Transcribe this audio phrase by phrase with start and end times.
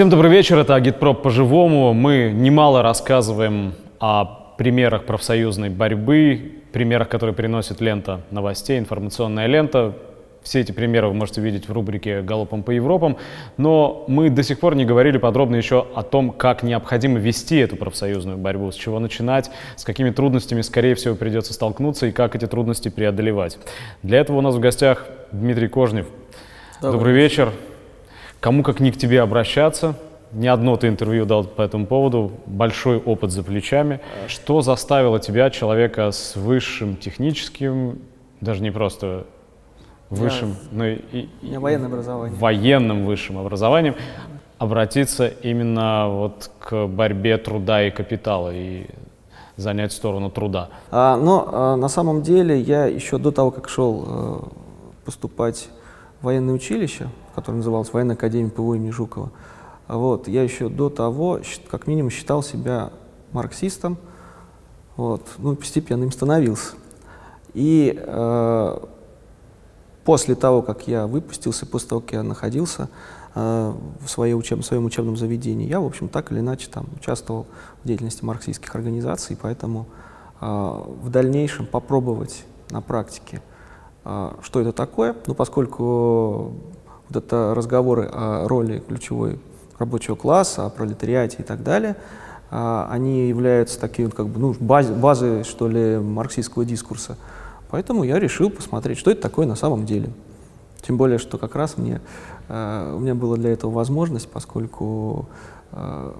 [0.00, 1.92] Всем добрый вечер, это Агитпроп по-живому.
[1.92, 4.24] Мы немало рассказываем о
[4.56, 9.92] примерах профсоюзной борьбы, примерах, которые приносит лента новостей, информационная лента.
[10.42, 13.18] Все эти примеры вы можете видеть в рубрике «Галопом по Европам».
[13.58, 17.76] Но мы до сих пор не говорили подробно еще о том, как необходимо вести эту
[17.76, 22.46] профсоюзную борьбу, с чего начинать, с какими трудностями, скорее всего, придется столкнуться и как эти
[22.46, 23.58] трудности преодолевать.
[24.02, 26.06] Для этого у нас в гостях Дмитрий Кожнев.
[26.80, 27.52] Добрый, Добрый вечер.
[28.40, 29.94] Кому как не к тебе обращаться.
[30.32, 34.00] Не одно ты интервью дал по этому поводу, большой опыт за плечами.
[34.28, 37.98] Что заставило тебя, человека с высшим техническим,
[38.40, 39.26] даже не просто
[40.08, 42.36] высшим, Я, но и, и военное образование.
[42.38, 43.94] военным высшим образованием,
[44.58, 48.86] обратиться именно вот к борьбе труда и капитала и
[49.56, 50.68] занять сторону труда?
[50.90, 54.48] А, но а, на самом деле я еще до того, как шел а,
[55.04, 55.68] поступать
[56.20, 59.30] в военное училище, которое называлось Военная академия ПВО имени Жукова.
[59.88, 62.90] Вот, я еще до того, как минимум, считал себя
[63.32, 63.98] марксистом,
[64.96, 66.74] вот, ну, постепенно им становился.
[67.54, 68.78] И э,
[70.04, 72.88] после того, как я выпустился, после того, как я находился
[73.34, 73.72] э,
[74.04, 74.60] в, своей учеб...
[74.60, 77.46] в своем учебном заведении, я, в общем, так или иначе там участвовал
[77.82, 79.86] в деятельности марксистских организаций, поэтому
[80.40, 83.42] э, в дальнейшем попробовать на практике,
[84.04, 86.52] э, что это такое, ну, поскольку
[87.10, 89.38] вот это разговоры о роли ключевой
[89.78, 91.96] рабочего класса, о пролетариате и так далее,
[92.50, 97.16] а, они являются такими как бы, ну, баз, базой, что ли, марксистского дискурса.
[97.70, 100.10] Поэтому я решил посмотреть, что это такое на самом деле.
[100.82, 102.00] Тем более, что как раз мне,
[102.48, 105.28] э, у меня была для этого возможность, поскольку
[105.72, 106.12] э,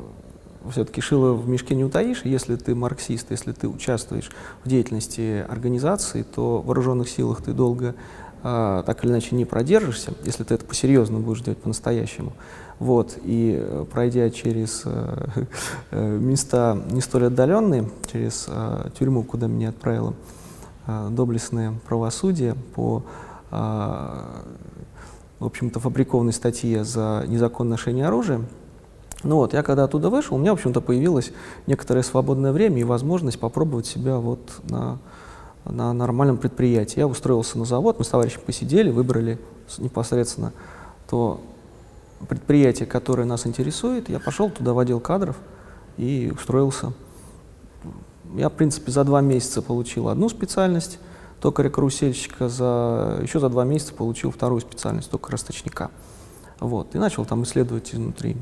[0.70, 2.22] все-таки шило в мешке не утаишь.
[2.24, 4.30] Если ты марксист, если ты участвуешь
[4.62, 7.94] в деятельности организации, то в вооруженных силах ты долго
[8.42, 12.32] а, так или иначе не продержишься, если ты это по-серьезному будешь делать по-настоящему.
[12.78, 15.28] Вот, и э, пройдя через э,
[15.90, 20.14] э, места не столь отдаленные, через э, тюрьму, куда меня отправило
[20.86, 23.02] э, доблестное правосудие по,
[23.50, 23.54] э,
[25.40, 28.40] в общем-то, фабрикованной статье за незаконное ношение оружия,
[29.22, 31.32] ну вот, я когда оттуда вышел, у меня, в общем-то, появилось
[31.66, 34.40] некоторое свободное время и возможность попробовать себя вот
[34.70, 34.98] на
[35.70, 37.00] на нормальном предприятии.
[37.00, 39.38] Я устроился на завод, мы с товарищем посидели, выбрали
[39.78, 40.52] непосредственно
[41.08, 41.40] то
[42.28, 44.08] предприятие, которое нас интересует.
[44.08, 45.36] Я пошел туда в отдел кадров
[45.96, 46.92] и устроился.
[48.36, 50.98] Я, в принципе, за два месяца получил одну специальность
[51.40, 55.90] токаря-карусельщика, за, еще за два месяца получил вторую специальность токаря-расточника.
[56.60, 58.36] Вот, и начал там исследовать изнутри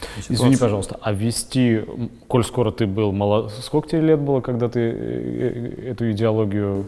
[0.00, 0.34] ситуации.
[0.34, 1.84] Извини, пожалуйста, а вести,
[2.28, 3.52] коль скоро ты был молод...
[3.60, 6.84] Сколько тебе лет было, когда ты э, э, эту идеологию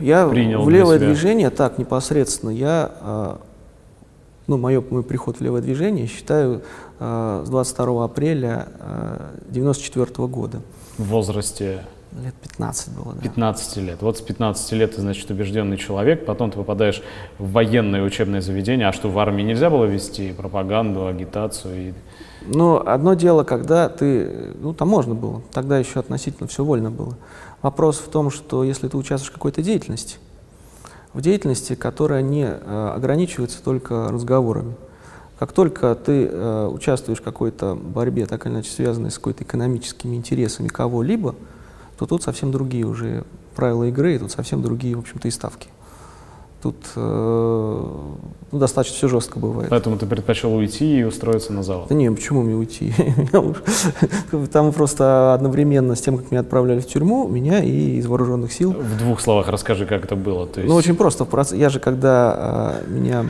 [0.00, 3.40] я принял в левое движение, так, непосредственно, я, а,
[4.46, 6.62] ну, мое, мой приход в левое движение считаю
[6.98, 8.68] а, с 22 апреля
[9.48, 10.60] 94 а, года.
[10.98, 11.82] В возрасте?
[12.20, 13.20] Лет 15 было, да.
[13.22, 14.02] 15 лет.
[14.02, 17.02] Вот с 15 лет ты, значит, убежденный человек, потом ты попадаешь
[17.38, 18.86] в военное учебное заведение.
[18.88, 21.88] А что, в армии нельзя было вести пропаганду, агитацию?
[21.88, 21.92] И...
[22.46, 24.52] Ну, одно дело, когда ты...
[24.60, 25.42] Ну, там можно было.
[25.52, 27.16] Тогда еще относительно все вольно было.
[27.62, 30.18] Вопрос в том, что если ты участвуешь в какой-то деятельности,
[31.14, 34.74] в деятельности, которая не э, ограничивается только разговорами,
[35.38, 40.14] как только ты э, участвуешь в какой-то борьбе, так или иначе связанной с какой-то экономическими
[40.14, 41.34] интересами кого-либо,
[42.02, 43.22] то тут совсем другие уже
[43.54, 45.68] правила игры, и тут совсем другие, в общем-то, и ставки.
[46.60, 47.88] Тут э,
[48.52, 49.70] ну, достаточно все жестко бывает.
[49.70, 51.86] Поэтому ты предпочел уйти и устроиться на завод?
[51.88, 52.92] Да не, почему мне уйти?
[54.52, 58.72] Там просто одновременно с тем, как меня отправляли в тюрьму, меня и из вооруженных сил.
[58.72, 60.48] В двух словах расскажи, как это было.
[60.48, 60.68] То есть...
[60.68, 61.26] Ну, очень просто.
[61.54, 63.26] Я же, когда э, меня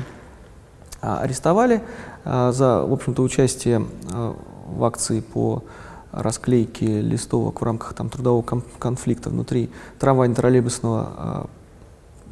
[1.02, 1.82] э, арестовали
[2.24, 4.32] э, за, в общем-то, участие э,
[4.76, 5.62] в акции по
[6.12, 8.42] расклейки листовок в рамках там, трудового
[8.78, 11.46] конфликта внутри трамвайно-троллейбусного э,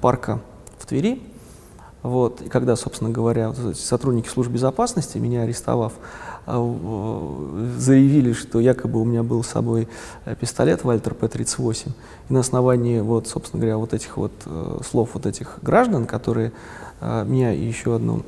[0.00, 0.40] парка
[0.78, 1.22] в Твери.
[2.02, 2.40] Вот.
[2.42, 5.94] И когда, собственно говоря, сотрудники службы безопасности, меня арестовав,
[6.46, 9.88] э, заявили, что якобы у меня был с собой
[10.26, 11.88] э, пистолет Вальтер П-38.
[12.28, 16.52] И на основании, вот, собственно говоря, вот этих вот э, слов вот этих граждан, которые
[17.00, 18.22] э, меня и еще одну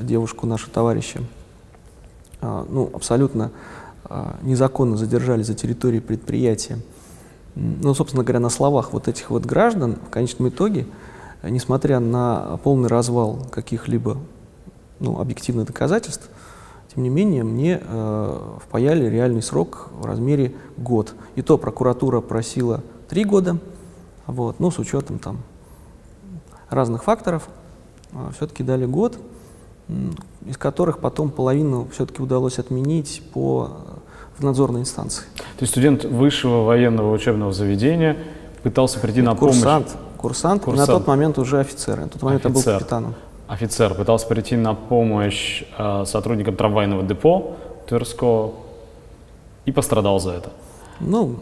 [0.00, 1.20] девушку, нашу товарища,
[2.40, 3.50] ну, абсолютно а,
[4.42, 6.78] незаконно задержали за территорией предприятия.
[7.54, 10.86] Ну, собственно говоря, на словах вот этих вот граждан в конечном итоге,
[11.42, 14.18] несмотря на полный развал каких-либо
[15.00, 16.30] ну, объективных доказательств,
[16.94, 21.14] тем не менее, мне э, впаяли реальный срок в размере год.
[21.36, 23.58] И то прокуратура просила три года,
[24.26, 25.38] вот, но с учетом там
[26.68, 27.48] разных факторов,
[28.12, 29.18] э, все-таки дали год.
[30.46, 33.70] из которых потом половину все-таки удалось отменить по
[34.38, 35.24] в надзорной инстанции.
[35.36, 38.16] То есть студент высшего военного учебного заведения
[38.62, 39.98] пытался прийти Это на курсант, помощь...
[40.18, 40.88] Курсант, Курсант.
[40.88, 41.98] на тот момент уже офицер.
[41.98, 42.72] На тот момент Офицер.
[42.72, 43.14] я был капитаном.
[43.48, 47.56] Офицер пытался прийти на помощь э, сотрудникам трамвайного депо
[47.88, 48.52] Тверского
[49.66, 50.50] и пострадал за это.
[51.00, 51.36] Ну,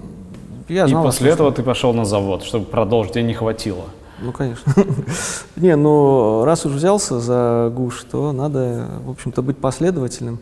[0.69, 3.84] я и знал, после что- этого ты пошел на завод, чтобы продолжить, тебе не хватило.
[4.22, 4.72] Ну, конечно.
[5.56, 10.38] Не, ну, раз уж взялся за ГУШ, то надо, в общем-то, быть последовательным,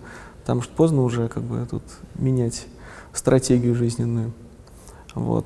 [0.48, 1.82] потому что поздно уже как бы тут
[2.14, 2.68] менять
[3.12, 4.32] стратегию жизненную.
[5.14, 5.44] Вот.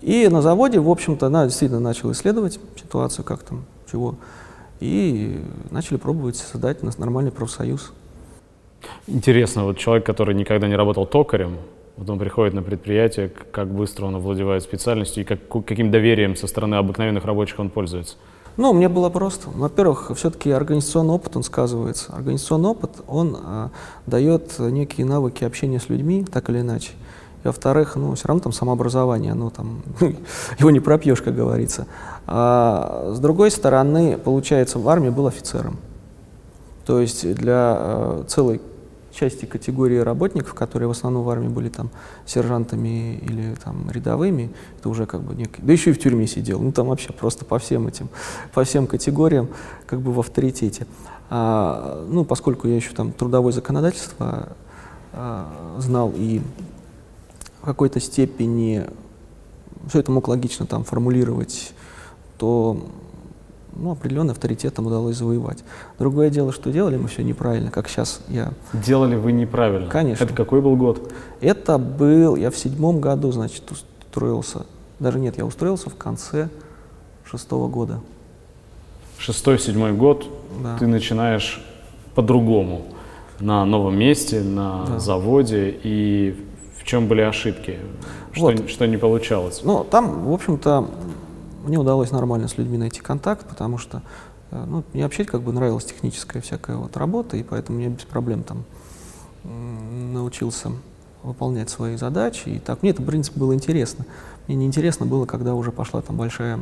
[0.00, 4.16] И на заводе, в общем-то, на, действительно начал исследовать ситуацию, как там, чего,
[4.80, 5.40] и
[5.70, 7.92] начали пробовать создать нас нормальный профсоюз.
[9.06, 11.58] Интересно, вот человек, который никогда не работал токарем,
[11.96, 16.48] вот он приходит на предприятие, как быстро он овладевает специальностью и как, каким доверием со
[16.48, 18.16] стороны обыкновенных рабочих он пользуется.
[18.56, 19.48] Ну, мне было просто.
[19.50, 22.12] Во-первых, все-таки организационный опыт, он сказывается.
[22.12, 23.70] Организационный опыт, он а,
[24.06, 26.90] дает некие навыки общения с людьми, так или иначе.
[27.44, 29.82] И во-вторых, ну, все равно там самообразование, оно там,
[30.58, 31.86] его не пропьешь, как говорится.
[32.26, 35.78] А, с другой стороны, получается, в армии был офицером.
[36.84, 38.60] То есть для э, целой
[39.12, 41.90] части категории работников, которые в основном в армии были там
[42.26, 46.60] сержантами или там рядовыми, это уже как бы некий, да еще и в тюрьме сидел,
[46.60, 48.08] ну там вообще просто по всем этим,
[48.54, 49.48] по всем категориям
[49.86, 50.86] как бы в авторитете.
[51.30, 54.48] А, ну, поскольку я еще там трудовое законодательство
[55.12, 56.42] а, знал и
[57.62, 58.86] в какой-то степени
[59.88, 61.72] все это мог логично там формулировать,
[62.38, 62.86] то
[63.74, 65.64] ну, определенный авторитет там удалось завоевать.
[65.98, 68.52] Другое дело, что делали мы все неправильно, как сейчас я.
[68.72, 69.88] Делали вы неправильно.
[69.88, 70.24] Конечно.
[70.24, 71.12] Это какой был год?
[71.40, 74.66] Это был, я в седьмом году, значит, устроился,
[74.98, 76.48] даже нет, я устроился в конце
[77.24, 78.00] шестого года.
[79.18, 80.26] Шестой, седьмой год
[80.62, 80.76] Да.
[80.78, 81.62] ты начинаешь
[82.14, 82.82] по-другому
[83.40, 84.98] на новом месте, на Да.
[84.98, 85.74] заводе.
[85.82, 86.36] И
[86.78, 87.78] в чем были ошибки?
[88.32, 88.68] Что, Вот.
[88.68, 89.60] что не получалось?
[89.64, 90.88] Ну, там, в общем-то,
[91.64, 94.02] мне удалось нормально с людьми найти контакт, потому что
[94.50, 98.04] э, ну, мне вообще как бы нравилась техническая всякая вот работа, и поэтому я без
[98.04, 98.64] проблем там
[99.44, 100.70] научился
[101.22, 102.48] выполнять свои задачи.
[102.48, 104.04] И так мне это, в принципе, было интересно.
[104.46, 106.60] Мне не интересно было, когда уже пошла там большая,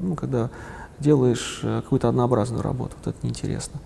[0.00, 0.50] ну, когда
[0.98, 3.80] делаешь э, какую-то однообразную работу, вот это неинтересно.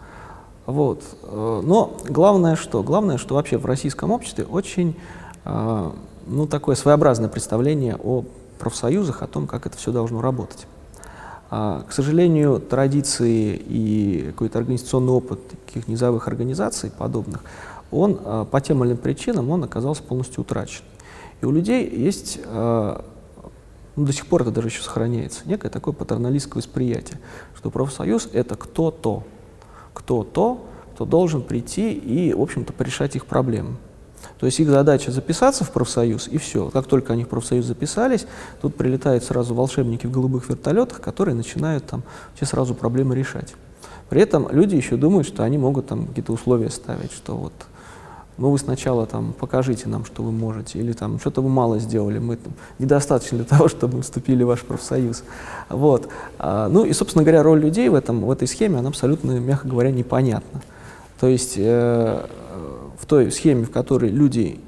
[0.67, 1.03] Вот.
[1.23, 2.83] э, Но главное что?
[2.83, 4.97] Главное, что вообще в российском обществе очень
[5.45, 8.25] ну, такое своеобразное представление о
[8.63, 10.69] профсоюзах, о том, как это все должно работать.
[11.51, 17.43] А, К сожалению, традиции и какой-то организационный опыт таких низовых организаций подобных,
[17.91, 20.85] он а, по тем или иным причинам он оказался полностью утрачен.
[21.41, 23.05] И у людей есть, а,
[23.97, 27.19] ну, до сих пор это даже еще сохраняется, некое такое патерналистское восприятие,
[27.57, 29.25] что профсоюз— это кто-то,
[29.93, 33.77] кто-то, кто должен прийти и, в общем-то, порешать их проблемы.
[34.39, 36.71] То есть их задача записаться в профсоюз, и все.
[36.71, 38.27] Как только они в профсоюз записались,
[38.61, 42.03] тут прилетают сразу волшебники в голубых вертолетах, которые начинают там
[42.35, 43.55] все сразу проблемы решать.
[44.09, 47.53] При этом люди еще думают, что они могут там какие-то условия ставить, что вот
[48.39, 52.19] ну вы сначала там покажите нам, что вы можете, или там что-то вы мало сделали,
[52.19, 55.23] мы там, недостаточно для того, чтобы вступили в ваш профсоюз.
[55.69, 56.09] Вот.
[56.39, 59.69] А, ну и, собственно говоря, роль людей в, этом, в этой схеме, она абсолютно, мягко
[59.69, 60.63] говоря, непонятна.
[61.21, 62.27] То есть э,
[63.03, 64.61] в той схеме, в которой люди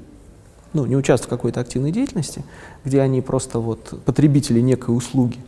[0.73, 2.43] ну, не участвуют в какой-то активной деятельности,
[2.83, 5.39] где они просто вот потребители некой услуги,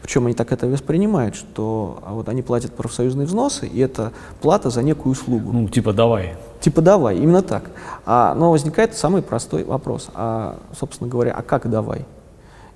[0.00, 4.70] причем они так это воспринимают, что а вот они платят профсоюзные взносы, и это плата
[4.70, 5.50] за некую услугу.
[5.52, 6.36] Ну, типа, давай.
[6.60, 7.72] Типа давай, именно так.
[8.04, 10.08] А, но возникает самый простой вопрос.
[10.14, 12.04] А, собственно говоря, а как давай?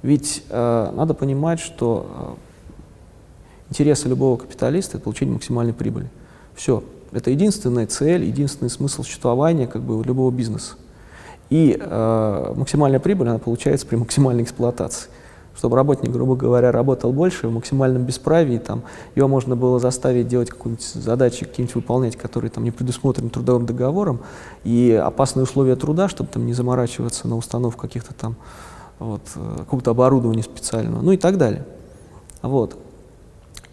[0.02, 6.10] Ведь э, надо понимать, что э, интересы любого капиталиста— это получение максимальной прибыли.
[6.56, 6.82] Все.
[7.12, 10.74] Это единственная цель, единственный смысл существования как бы, любого бизнеса.
[11.48, 15.10] И э, максимальная прибыль, она получается при максимальной эксплуатации.
[15.56, 18.82] Чтобы работник, грубо говоря, работал больше в максимальном бесправии, там,
[19.16, 24.20] его можно было заставить делать какие-нибудь задачи, какие-нибудь выполнять, которые там, не предусмотрены трудовым договором,
[24.62, 28.36] и опасные условия труда, чтобы там, не заморачиваться на установку каких-то там
[29.00, 31.66] вот, э, какого-то оборудования специального, ну и так далее.
[32.42, 32.78] Вот.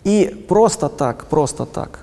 [0.04, 2.00] И просто так, просто так,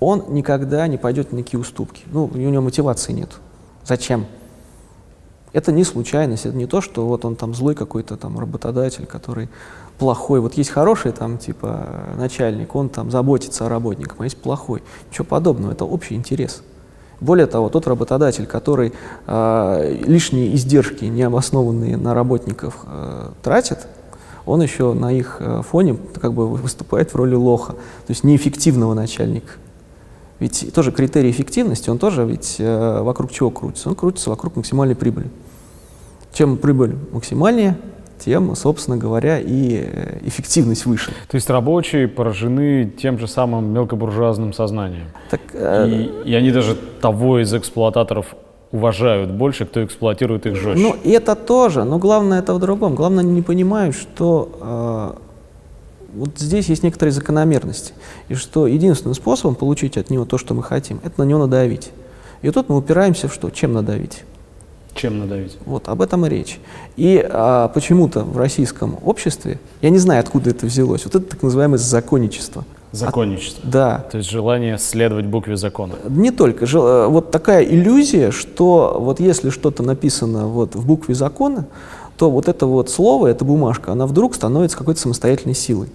[0.00, 2.02] он никогда не пойдет на никакие уступки.
[2.12, 3.30] Ну, у него мотивации нет.
[3.84, 4.26] Зачем?
[5.52, 9.48] Это не случайность, это не то, что вот он там злой какой-то там работодатель, который
[9.98, 10.40] плохой.
[10.40, 14.82] Вот есть хороший там типа начальник, он там заботится о работниках, а есть плохой.
[15.10, 16.62] Ничего подобного, это общий интерес.
[17.20, 18.92] Более того, тот работодатель, который
[19.26, 23.86] э, лишние издержки, необоснованные на работников, э, тратит,
[24.44, 28.92] он еще на их э, фоне как бы выступает в роли лоха, то есть неэффективного
[28.92, 29.52] начальника.
[30.38, 33.88] Ведь тоже критерий эффективности, он тоже ведь э, вокруг чего крутится?
[33.88, 35.28] Он крутится вокруг максимальной прибыли.
[36.32, 37.78] Чем прибыль максимальнее,
[38.18, 41.12] тем, собственно говоря, и э, эффективность выше.
[41.28, 45.06] То есть рабочие поражены тем же самым мелкобуржуазным сознанием.
[45.30, 45.88] Так, э...
[45.88, 48.34] и, и они даже того из эксплуататоров
[48.72, 50.82] уважают больше, кто эксплуатирует их жестче.
[50.82, 52.94] Ну, это тоже, но главное это в другом.
[52.94, 55.25] Главное, они не понимают, что э,
[56.16, 57.92] вот здесь есть некоторые закономерности,
[58.28, 61.90] и что единственным способом получить от него то, что мы хотим, это на него надавить.
[62.42, 63.50] И тут мы упираемся в что?
[63.50, 64.24] Чем надавить?
[64.94, 65.58] Чем надавить?
[65.66, 66.58] Вот, об этом и речь.
[66.96, 71.42] И а, почему-то в российском обществе, я не знаю, откуда это взялось, вот это так
[71.42, 72.64] называемое законничество.
[72.92, 73.62] Законничество?
[73.64, 74.06] От, да.
[74.10, 75.96] То есть желание следовать букве закона?
[76.08, 76.64] Не только.
[76.64, 81.66] Жел, э, вот такая иллюзия, что вот если что-то написано вот в букве закона,
[82.16, 85.88] то вот это вот слово, эта бумажка, она вдруг становится какой-то самостоятельной силой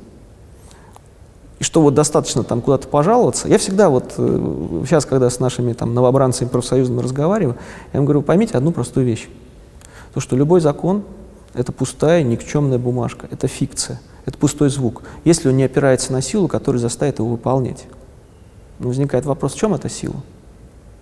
[1.61, 3.47] и что вот достаточно там куда-то пожаловаться.
[3.47, 7.55] Я всегда вот э, сейчас, когда с нашими там новобранцами профсоюзными разговариваю,
[7.93, 9.29] я им говорю, поймите одну простую вещь.
[10.15, 11.03] То, что любой закон—
[11.53, 16.47] это пустая, никчемная бумажка, это фикция, это пустой звук, если он не опирается на силу,
[16.47, 17.85] которая заставит его выполнять.
[18.79, 20.15] Но возникает вопрос, в чем эта сила?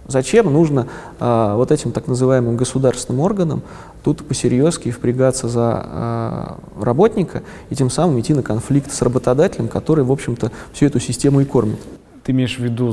[0.09, 0.87] Зачем нужно
[1.19, 3.61] э, вот этим так называемым государственным органам
[4.03, 10.03] тут посерьезки впрягаться за э, работника и тем самым идти на конфликт с работодателем, который,
[10.03, 11.79] в общем-то, всю эту систему и кормит?
[12.23, 12.91] Ты имеешь в виду,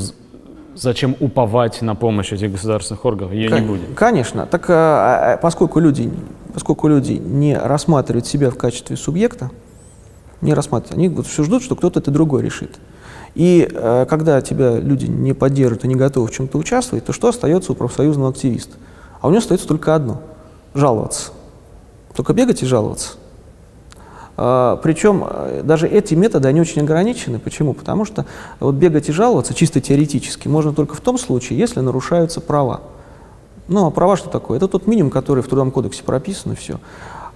[0.74, 3.32] зачем уповать на помощь этих государственных органов?
[3.32, 3.94] Ее Кон- не будет.
[3.94, 4.44] Конечно.
[4.44, 6.12] Так э, поскольку люди,
[6.52, 9.50] поскольку люди не рассматривают себя в качестве субъекта,
[10.42, 12.78] не рассматривают, они вот все ждут, что кто-то это другой решит.
[13.36, 17.28] И э, когда тебя люди не поддерживают и не готовы в чем-то участвовать, то что
[17.28, 18.76] остается у профсоюзного активиста?
[19.20, 20.22] А у него остается только одно–
[20.74, 21.32] жаловаться.
[22.14, 23.18] Только бегать и жаловаться.
[24.38, 27.38] А, причем э, даже эти методы, они очень ограничены.
[27.38, 27.74] Почему?
[27.74, 28.24] Потому что
[28.58, 32.80] вот бегать и жаловаться чисто теоретически можно только в том случае, если нарушаются права.
[33.68, 34.56] Ну, а права что такое?
[34.56, 36.80] Это тот минимум, который в Трудовом кодексе прописан, и все.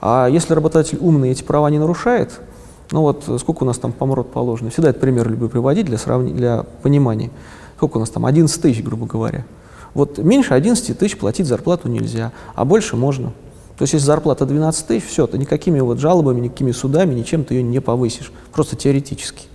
[0.00, 2.40] А если работодатель умный эти права не нарушает,
[2.90, 4.70] ну вот сколько у нас там помрот положено?
[4.70, 7.30] Всегда этот пример люблю приводить для, сравнения, для понимания.
[7.76, 8.26] Сколько у нас там?
[8.26, 9.44] 11 тысяч, грубо говоря.
[9.94, 13.32] Вот меньше 11 тысяч платить зарплату нельзя, а больше можно.
[13.78, 17.54] То есть если зарплата 12 тысяч, все, то никакими вот жалобами, никакими судами, ничем ты
[17.54, 18.32] ее не повысишь.
[18.52, 19.46] Просто теоретически.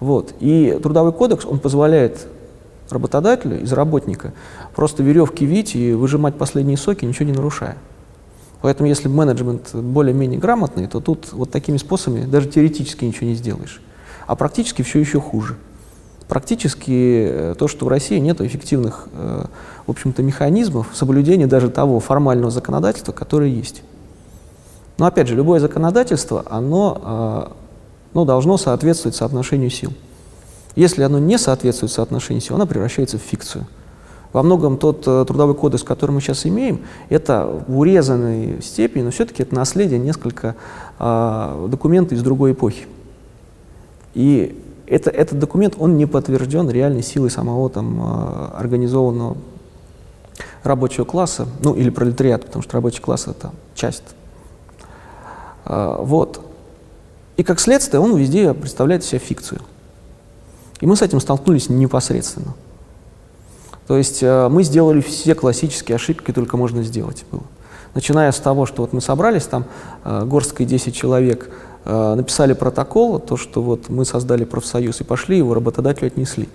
[0.00, 0.34] Вот.
[0.40, 2.26] И Трудовой кодекс, он позволяет
[2.90, 4.32] работодателю из работника
[4.74, 7.76] просто веревки вить и выжимать последние соки, ничего не нарушая.
[8.64, 13.82] Поэтому если менеджмент более-менее грамотный, то тут вот такими способами даже теоретически ничего не сделаешь.
[14.26, 15.56] А практически все еще хуже.
[16.28, 19.44] Практически э, то, что в России нет эффективных, э,
[19.86, 23.82] в общем-то, механизмов соблюдения даже того формального законодательства, которое есть.
[24.96, 27.52] Но опять же, любое законодательство, оно э,
[28.14, 29.92] ну, должно соответствовать соотношению сил.
[30.74, 33.66] Если оно не соответствует соотношению сил, оно превращается в фикцию.
[34.34, 39.12] Во многом тот э, трудовой кодекс, который мы сейчас имеем, это в урезанной степени, но
[39.12, 40.56] все-таки это наследие несколько
[40.98, 42.88] э, документов из другой эпохи.
[44.14, 49.36] И это, этот документ, он не подтвержден реальной силой самого там, э, организованного
[50.64, 54.16] рабочего класса, ну или пролетариата, потому что рабочий класс это часть.
[55.64, 56.40] Э, вот.
[57.36, 59.60] И как следствие он везде представляет себя фикцию.
[60.80, 62.54] И мы с этим столкнулись непосредственно.
[63.86, 67.42] То есть э, мы сделали все классические ошибки, которые только можно сделать было.
[67.94, 69.66] Начиная с того, что вот мы собрались, там
[70.04, 71.50] э, горсткой 10 человек,
[71.84, 76.48] э, написали протокол, то, что вот мы создали профсоюз, и пошли, его работодателю отнесли.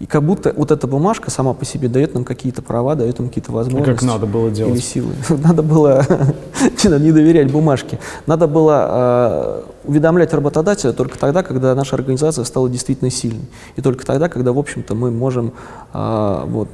[0.00, 3.28] И как будто вот эта бумажка сама по себе дает нам какие-то права, дает нам
[3.28, 4.00] какие-то возможности.
[4.00, 4.72] как надо было делать?
[4.72, 5.12] Или силы.
[5.28, 6.06] Надо было
[6.84, 7.98] не доверять бумажке.
[8.26, 13.44] Надо было э, уведомлять работодателя только тогда, когда наша организация стала действительно сильной.
[13.76, 15.52] И только тогда, когда, в общем-то, мы можем
[15.92, 16.70] э, вот,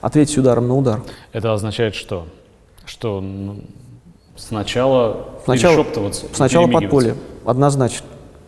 [0.00, 1.02] ответить ударом на удар.
[1.32, 2.28] Это означает что?
[2.84, 3.24] Что
[4.36, 8.06] сначала, сначала перешептываться, Сначала подполье, однозначно.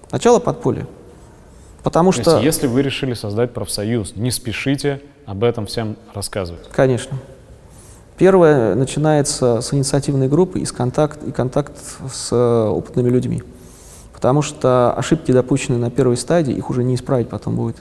[0.09, 0.87] Сначала подполье.
[1.83, 2.33] Потому что...
[2.33, 6.69] есть, если вы решили создать профсоюз, не спешите об этом всем рассказывать.
[6.73, 7.17] Конечно.
[8.19, 11.73] Первое начинается с инициативной группы и, с контакт, и контакт
[12.13, 13.43] с э, опытными людьми.
[14.13, 17.77] Потому что ошибки, допущенные на первой стадии, их уже не исправить потом будет.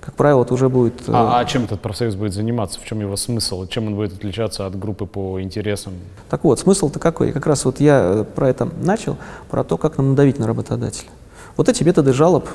[0.00, 1.08] Как правило, это уже будет...
[1.08, 2.78] Э, а, а чем этот профсоюз будет заниматься?
[2.78, 3.66] В чем его смысл?
[3.66, 5.94] Чем он будет отличаться от группы по интересам?
[6.28, 7.32] Так вот, смысл-то какой?
[7.32, 9.16] Как раз вот я э, про это начал,
[9.50, 11.08] про то, как нам надавить на работодателя.
[11.56, 12.48] Вот эти методы жалоб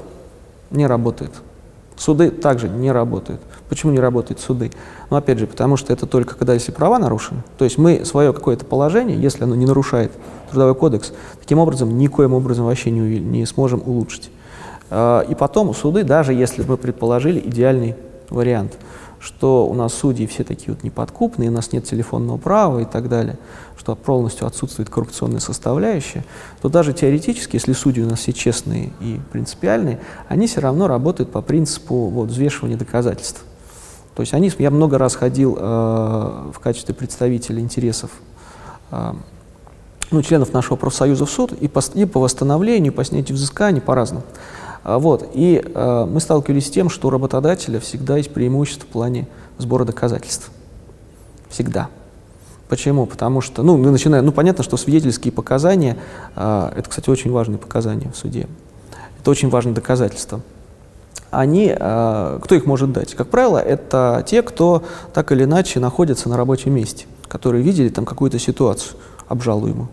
[0.72, 1.32] не работает.
[1.98, 3.42] Суды также не работают.
[3.70, 4.72] Почему не работают суды?
[5.10, 7.42] Ну, опять же, потому что это только когда если права нарушены.
[7.58, 10.12] То есть мы свое какое-то положение, если оно не нарушает
[10.52, 14.30] Трудовой кодекс, таким образом никоим образом вообще не, не сможем улучшить.
[14.90, 17.96] А, и потом суды, даже если мы предположили идеальный
[18.30, 18.78] вариант,
[19.26, 23.10] что у нас судьи все такие вот неподкупные, у нас нет телефонного права и так
[23.10, 23.40] далее,
[23.76, 26.24] что полностью отсутствует коррупционная составляющая,
[26.62, 31.32] то даже теоретически, если судьи у нас все честные и принципиальные, они все равно работают
[31.32, 33.44] по принципу вот, взвешивания доказательств.
[34.16, 38.12] То есть они, я много раз ходил э, в качестве представителя интересов
[38.92, 39.14] э,
[40.12, 43.82] ну, членов нашего профсоюза в суд и по, и по восстановлению, и по снятию взысканий,
[43.82, 44.24] по-разному.
[44.86, 45.32] А, вот.
[45.34, 49.28] И э, мы сталкивались с тем, что у работодателя всегда есть преимущество в плане
[49.58, 50.52] сбора доказательств.
[51.50, 51.90] Всегда.
[52.70, 53.08] Почему?
[53.08, 55.98] Потому что, ну, мы начинаем, ну, понятно, что свидетельские показания,
[56.36, 58.48] э, это, кстати, очень важные показания в суде,
[59.20, 60.42] это очень важное доказательство.
[61.32, 63.16] Они, э, кто их может дать?
[63.16, 64.84] Как правило, это те, кто
[65.16, 69.90] так или иначе находится на рабочем месте, которые видели там какую-то ситуацию обжалуемую.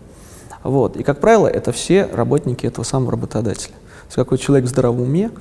[0.61, 0.97] Вот.
[0.97, 3.73] И, как правило, это все работники этого самого работодателя.
[4.07, 5.31] Если какой человек в здравом уме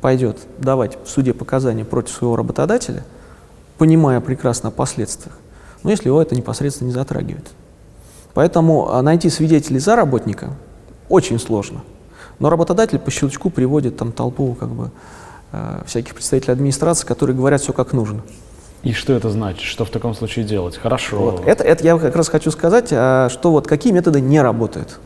[0.00, 3.04] пойдет давать в суде показания против своего работодателя,
[3.78, 5.36] понимая прекрасно о последствиях,
[5.82, 7.46] но если его это непосредственно не затрагивает.
[8.34, 10.50] Поэтому а, найти свидетелей за работника
[11.08, 11.82] очень сложно.
[12.38, 14.90] Но работодатель по щелчку приводит там толпу как бы,
[15.52, 18.22] э, всяких представителей администрации, которые говорят все как нужно.
[18.82, 19.62] И что это значит?
[19.62, 20.76] Что в таком случае делать?
[20.76, 21.16] Хорошо.
[21.16, 21.46] Вот.
[21.46, 24.98] Это, это я как раз хочу сказать, а, что вот какие методы не работают.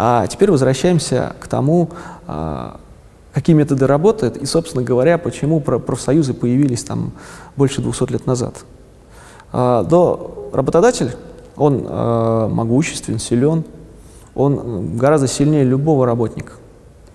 [0.00, 1.90] А теперь возвращаемся к тому,
[2.28, 2.78] а,
[3.32, 7.10] какие методы работают и, собственно говоря, почему профсоюзы появились там
[7.56, 8.54] больше 200 лет назад.
[9.52, 11.16] А, до работодатель,
[11.56, 13.64] он а, могуществен, силен,
[14.36, 16.52] он гораздо сильнее любого работника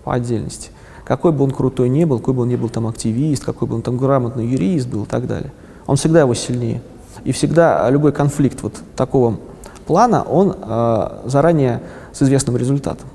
[0.03, 0.69] по отдельности.
[1.05, 3.75] Какой бы он крутой не был, какой бы он не был там активист, какой бы
[3.75, 5.53] он там грамотный юрист был и так далее.
[5.87, 6.81] Он всегда его сильнее.
[7.23, 9.37] И всегда любой конфликт вот такого
[9.85, 11.81] плана, он э, заранее
[12.13, 13.07] с известным результатом.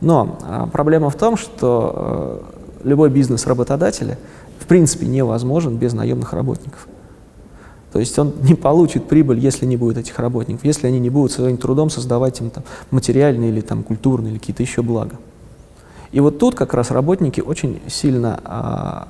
[0.00, 2.42] Но э, проблема в том, что
[2.82, 4.18] э, любой бизнес работодателя
[4.58, 6.86] в принципе невозможен без наемных работников.
[7.92, 11.32] То есть он не получит прибыль, если не будет этих работников, если они не будут
[11.32, 15.16] своим трудом создавать им там, материальные или там, культурные или какие-то еще блага.
[16.10, 19.08] И вот тут как раз работники очень сильно, а,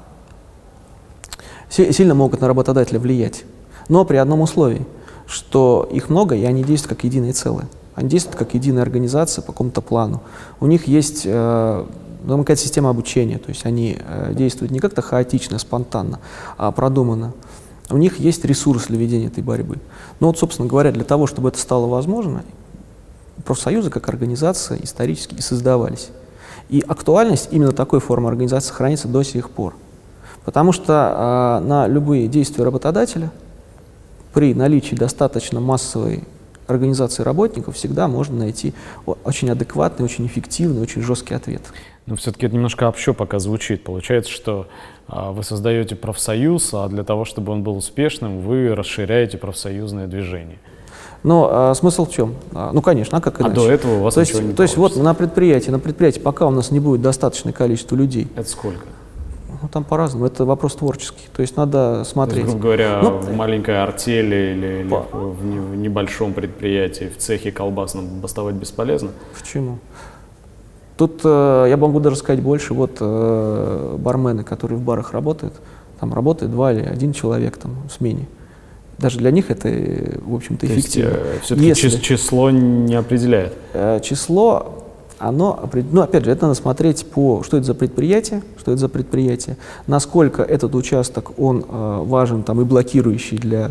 [1.68, 3.44] сильно могут на работодателя влиять.
[3.88, 4.86] Но при одном условии–
[5.32, 7.66] что их много, и они действуют как единое целое.
[7.94, 10.22] Они действуют как единая организация по какому-то плану.
[10.60, 11.84] У них есть э,
[12.24, 16.20] ну, какая-то система обучения, то есть они э, действуют не как-то хаотично, спонтанно,
[16.56, 17.32] а продуманно.
[17.90, 19.78] У них есть ресурс для ведения этой борьбы.
[20.20, 22.44] Но вот, собственно говоря, для того, чтобы это стало возможно,
[23.44, 26.10] профсоюзы как организация исторически и создавались.
[26.70, 29.74] И актуальность именно такой формы организации сохранится до сих пор.
[30.44, 33.30] Потому что э, на любые действия работодателя–
[34.32, 36.24] при наличии достаточно массовой
[36.66, 38.74] организации работников всегда можно найти
[39.06, 41.62] очень адекватный, очень эффективный, очень жесткий ответ.
[42.06, 43.84] Но все-таки это немножко общо пока звучит.
[43.84, 44.66] Получается, что
[45.06, 50.58] а, вы создаете профсоюз, а для того, чтобы он был успешным, вы расширяете профсоюзное движение.
[51.22, 52.34] Но а, смысл в чем?
[52.52, 53.52] А, ну, конечно, а как иначе?
[53.52, 55.78] А до этого у вас то ничего есть, не То есть вот на предприятии, на
[55.78, 58.26] предприятии, пока у нас не будет достаточное количество людей.
[58.34, 58.84] Это сколько?
[59.62, 60.26] Ну, там по-разному.
[60.26, 61.28] Это вопрос творческий.
[61.32, 62.44] То есть надо смотреть.
[62.44, 65.06] То есть, грубо говоря, ну, в маленькой артели или, по...
[65.12, 69.10] в, в небольшом предприятии, в цехе колбасном бастовать бесполезно?
[69.38, 69.78] Почему?
[70.96, 72.74] Тут э, я могу даже сказать больше.
[72.74, 75.54] Вот э, бармены, которые в барах работают,
[76.00, 78.26] там работает два или один человек там в смене.
[78.98, 79.68] Даже для них это,
[80.24, 81.10] в общем-то, эффективно.
[81.10, 83.54] Есть, э, все-таки Если, число не определяет?
[83.72, 84.81] Э, число
[85.22, 88.88] оно, ну, опять же, это надо смотреть по, что это за предприятие, что это за
[88.88, 89.56] предприятие,
[89.86, 93.70] насколько этот участок, он э, важен там и блокирующий для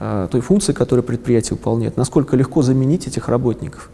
[0.00, 3.90] э, той функции, которую предприятие выполняет, насколько легко заменить этих работников,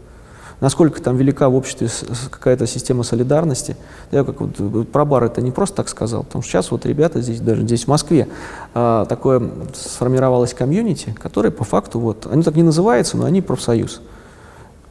[0.61, 1.89] насколько там велика в обществе
[2.31, 3.75] какая-то система солидарности.
[4.11, 7.21] Я как вот про бар это не просто так сказал, потому что сейчас вот ребята
[7.21, 8.29] здесь, даже здесь в Москве,
[8.73, 9.41] э, такое
[9.73, 14.01] сформировалось комьюнити, которое по факту, вот, они так не называются, но они профсоюз.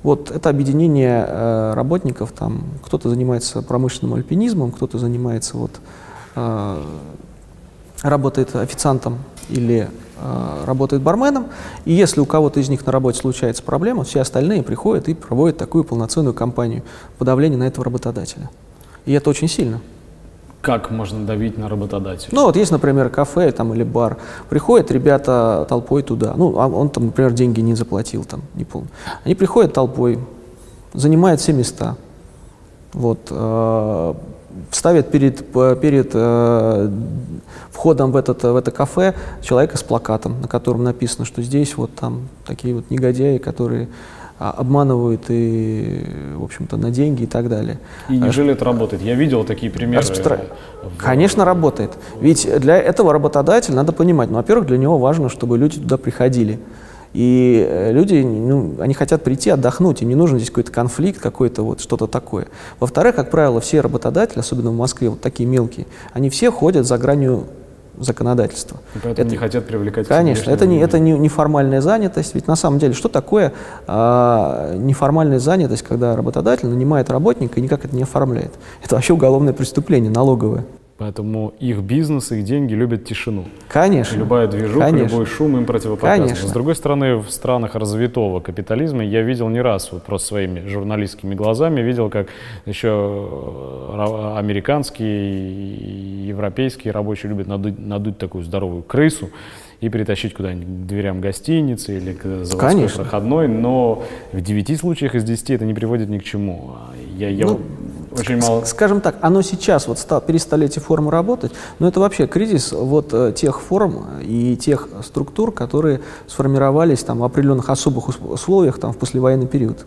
[0.02, 5.80] Вот это объединение э, работников, там кто-то занимается промышленным альпинизмом, кто-то занимается вот
[6.34, 6.84] э,
[8.02, 9.88] работает официантом или
[10.18, 11.46] э, работает барменом,
[11.84, 15.56] и если у кого-то из них на работе случается проблема, все остальные приходят и проводят
[15.56, 16.82] такую полноценную кампанию
[17.18, 18.50] подавления на этого работодателя.
[19.06, 19.80] И это очень сильно.
[20.62, 22.30] Как можно давить на работодателя?
[22.32, 24.18] Ну, вот есть, например, кафе там, или бар.
[24.48, 26.34] Приходят ребята толпой туда.
[26.36, 28.88] Ну, а он там, например, деньги не заплатил, там, не помню.
[29.24, 30.20] Они приходят толпой,
[30.94, 31.96] занимают все места.
[32.92, 34.14] Вот, э,
[34.70, 35.44] ставят перед,
[35.80, 36.90] перед э,
[37.70, 41.92] входом в, этот, в это кафе человека с плакатом, на котором написано, что здесь вот
[41.94, 43.88] там такие вот негодяи, которые
[44.50, 46.04] обманывают и,
[46.36, 47.78] в общем-то, на деньги и так далее.
[48.08, 49.02] И неужели это работает?
[49.02, 50.00] Я видел такие примеры.
[50.00, 50.40] Распростра...
[50.82, 50.96] В...
[50.98, 51.92] Конечно, работает.
[52.20, 56.58] Ведь для этого работодателя надо понимать, ну, во-первых, для него важно, чтобы люди туда приходили.
[57.12, 61.62] И э, люди, ну, они хотят прийти отдохнуть, им не нужен здесь какой-то конфликт, какой-то
[61.62, 62.48] вот что-то такое.
[62.80, 66.96] Во-вторых, как правило, все работодатели, особенно в Москве, вот такие мелкие, они все ходят за
[66.96, 67.44] гранью
[68.02, 68.78] законодательства.
[68.94, 72.34] И поэтому это, не хотят привлекать Конечно, это не, это не неформальная занятость.
[72.34, 73.52] Ведь на самом деле, что такое
[73.86, 78.52] а, неформальная занятость, когда работодатель нанимает работника и никак это не оформляет?
[78.82, 80.64] Это вообще уголовное преступление, налоговое.
[80.98, 83.46] Поэтому их бизнес, их деньги любят тишину.
[83.68, 84.18] Конечно.
[84.18, 85.08] Любая движуха, Конечно.
[85.08, 86.26] любой шум им противопоказан.
[86.26, 86.48] Конечно.
[86.48, 91.34] С другой стороны, в странах развитого капитализма я видел не раз, вот просто своими журналистскими
[91.34, 92.28] глазами, видел, как
[92.66, 99.30] еще э, американские и европейские рабочие любят надуть, надуть такую здоровую крысу
[99.80, 103.02] и притащить куда-нибудь к дверям гостиницы или к заводской Конечно.
[103.02, 106.76] проходной, но в девяти случаях из десяти это не приводит ни к чему.
[107.16, 107.60] Я, я ну,
[108.18, 108.64] очень мало...
[108.64, 113.12] Скажем так, оно сейчас вот стал, перестали эти формы работать, но это вообще кризис вот
[113.12, 118.98] э, тех форм и тех структур, которые сформировались там в определенных особых условиях там в
[118.98, 119.86] послевоенный период.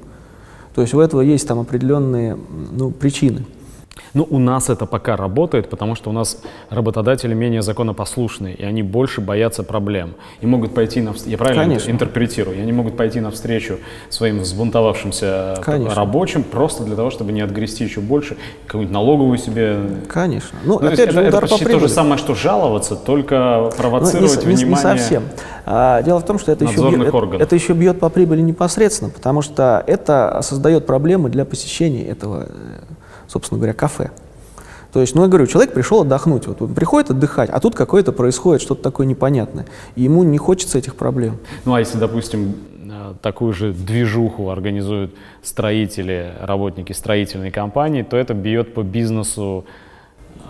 [0.73, 2.37] То есть у этого есть там определенные
[2.71, 3.45] ну, причины.
[4.13, 8.83] Ну, у нас это пока работает, потому что у нас работодатели менее законопослушные, и они
[8.83, 10.15] больше боятся проблем.
[10.41, 11.13] И могут пойти на...
[11.25, 11.91] Я правильно Конечно.
[11.91, 12.57] интерпретирую?
[12.57, 13.77] И они могут пойти навстречу
[14.09, 15.95] своим взбунтовавшимся Конечно.
[15.95, 19.79] рабочим просто для того, чтобы не отгрести еще больше, какую-нибудь налоговую себе...
[20.07, 20.59] Конечно.
[20.63, 24.49] Ну, ну опять это, же, это почти то же самое, что жаловаться, только провоцировать ну,
[24.49, 24.93] не, внимание...
[24.93, 25.23] Не совсем.
[25.65, 29.09] А, дело в том, что это еще, бьет, это, это еще бьет по прибыли непосредственно,
[29.09, 32.94] потому что это создает проблемы для посещения этого э,
[33.35, 34.11] собственно говоря, кафе.
[34.93, 38.13] То есть, ну, я говорю, человек пришел отдохнуть, вот он приходит отдыхать, а тут какое-то
[38.13, 39.65] происходит что-то такое непонятное,
[39.97, 41.37] и ему не хочется этих проблем.
[41.65, 42.55] Ну, а если, допустим,
[42.89, 49.65] э, такую же движуху организуют строители, работники строительной компании, то это бьет по бизнесу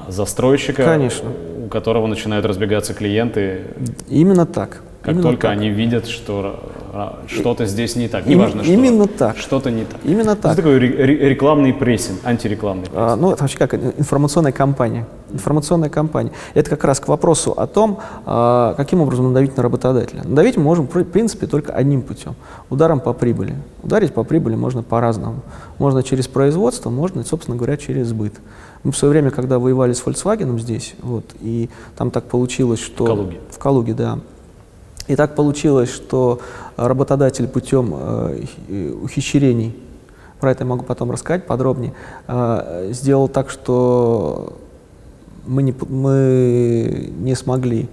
[0.07, 1.27] застройщика, Конечно.
[1.65, 3.61] у которого начинают разбегаться клиенты.
[4.09, 4.83] Именно так.
[5.05, 5.51] Как Именно только так.
[5.51, 6.59] они видят, что
[6.91, 8.73] а, что-то здесь не так, неважно что.
[8.73, 9.37] Именно так.
[9.37, 9.99] Что-то не так.
[10.03, 10.53] Именно так.
[10.53, 12.99] Это такой рекламный прессинг, антирекламный прессинг.
[12.99, 15.05] А, ну, это вообще как информационная кампания.
[15.31, 16.31] Информационная кампания.
[16.55, 20.23] Это как раз к вопросу о том, а, каким образом надавить на работодателя.
[20.23, 22.33] Надавить мы можем, в принципе, только одним путем.
[22.71, 23.53] Ударом по прибыли.
[23.83, 25.41] Ударить по прибыли можно по-разному.
[25.77, 28.33] Можно через производство, можно, собственно говоря, через сбыт.
[28.81, 33.03] Мы в свое время, когда воевали с Volkswagen здесь, вот, и там так получилось, что...
[33.03, 33.37] В Калуге.
[33.51, 34.19] В Калуге, да.
[35.07, 36.39] И так получилось, что
[36.77, 38.43] работодатель путем э,
[39.03, 39.75] ухищрений,
[40.39, 41.93] про это я могу потом рассказать подробнее,
[42.27, 44.57] э, сделал так, что
[45.45, 47.87] мы не, мы не смогли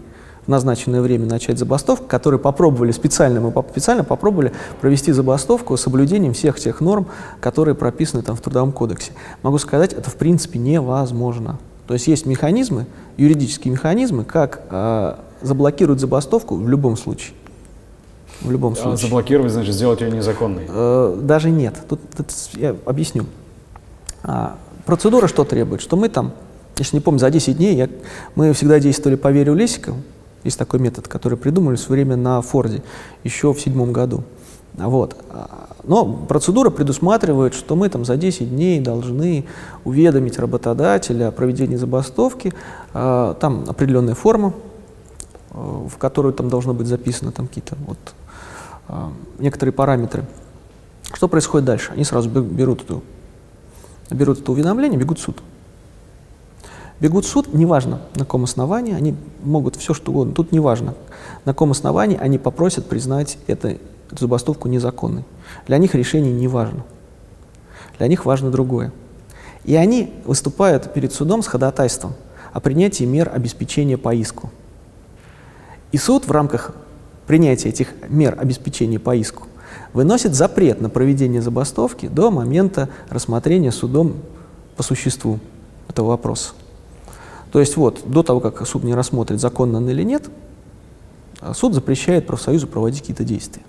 [0.46, 6.32] в назначенное время начать забастовку, которые попробовали специально, мы специально попробовали провести забастовку с соблюдением
[6.32, 7.06] всех тех норм,
[7.40, 9.12] которые прописаны там в Трудовом кодексе.
[9.42, 11.58] Могу сказать, это в принципе невозможно.
[11.86, 17.34] То есть есть механизмы, юридические механизмы, как э, заблокировать забастовку в любом случае.
[18.40, 19.08] В любом а случае.
[19.08, 20.64] Заблокировать, значит, сделать ее незаконной?
[20.68, 21.74] Э, даже нет.
[21.88, 23.26] Тут, тут я объясню.
[24.24, 25.80] А, процедура что требует?
[25.80, 26.32] Что мы там,
[26.78, 27.88] если не помню, за 10 дней я,
[28.34, 29.96] мы всегда действовали по вере Лесикова.
[30.44, 32.82] Есть такой метод, который придумали в свое время на Форде
[33.22, 34.24] еще в седьмом году.
[34.74, 35.16] Вот.
[35.84, 39.44] Но процедура предусматривает, что мы там за 10 дней должны
[39.84, 42.52] уведомить работодателя о проведении забастовки.
[42.94, 44.54] А, там определенная форма,
[45.52, 47.98] в которую там должно быть записано там какие-то вот
[48.88, 50.24] э, некоторые параметры.
[51.12, 51.92] Что происходит дальше?
[51.92, 53.02] Они сразу берут, эту,
[54.10, 55.42] берут это уведомление, бегут в суд.
[57.00, 60.94] Бегут в суд, неважно на каком основании, они могут все что угодно, тут неважно,
[61.44, 63.76] на каком основании они попросят признать это,
[64.10, 65.24] эту забастовку незаконной.
[65.66, 66.84] Для них решение не важно.
[67.98, 68.92] Для них важно другое.
[69.64, 72.14] И они выступают перед судом с ходатайством
[72.52, 74.50] о принятии мер обеспечения по иску.
[75.92, 76.72] И суд в рамках
[77.26, 79.46] принятия этих мер обеспечения по иску
[79.92, 84.14] выносит запрет на проведение забастовки до момента рассмотрения судом
[84.76, 85.38] по существу
[85.88, 86.54] этого вопроса.
[87.52, 90.30] То есть вот, до того, как суд не рассмотрит, законно он или нет,
[91.54, 93.62] суд запрещает профсоюзу проводить какие-то действия.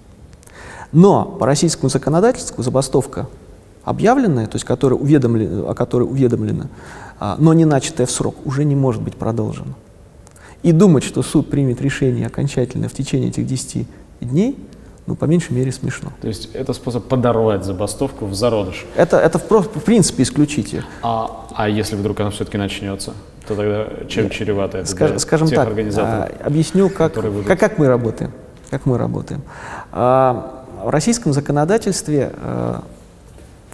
[0.94, 3.28] Но по российскому законодательству забастовка
[3.84, 6.70] объявленная, то есть которая уведомлена, о которой уведомлена,
[7.20, 9.74] а, но не начатая в срок, уже не может быть продолжена.
[10.64, 13.86] И думать, что суд примет решение окончательно в течение этих 10
[14.22, 14.58] дней,
[15.06, 16.14] ну, по меньшей мере, смешно.
[16.22, 18.86] То есть это способ подорвать забастовку в зародыш?
[18.96, 20.86] Это, это в, в принципе исключите.
[21.02, 23.14] А, а если вдруг она все-таки начнется,
[23.46, 27.78] то тогда чем чревато это Скаж, для Скажем тех так, а, объясню, как, как, как
[27.78, 28.32] мы работаем.
[28.70, 29.42] Как мы работаем.
[29.92, 32.80] А, в российском законодательстве э,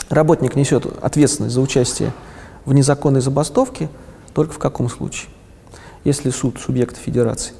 [0.09, 2.11] работник несет ответственность за участие
[2.65, 3.89] в незаконной забастовке
[4.33, 5.29] только в каком случае?
[6.03, 7.53] Если суд субъекта федерации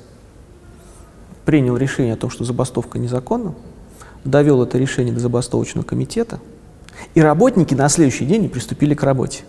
[1.46, 3.54] принял решение о том, что забастовка незаконна,
[4.24, 6.40] довел это решение до забастовочного комитета,
[7.16, 9.44] и работники на следующий день не приступили к работе.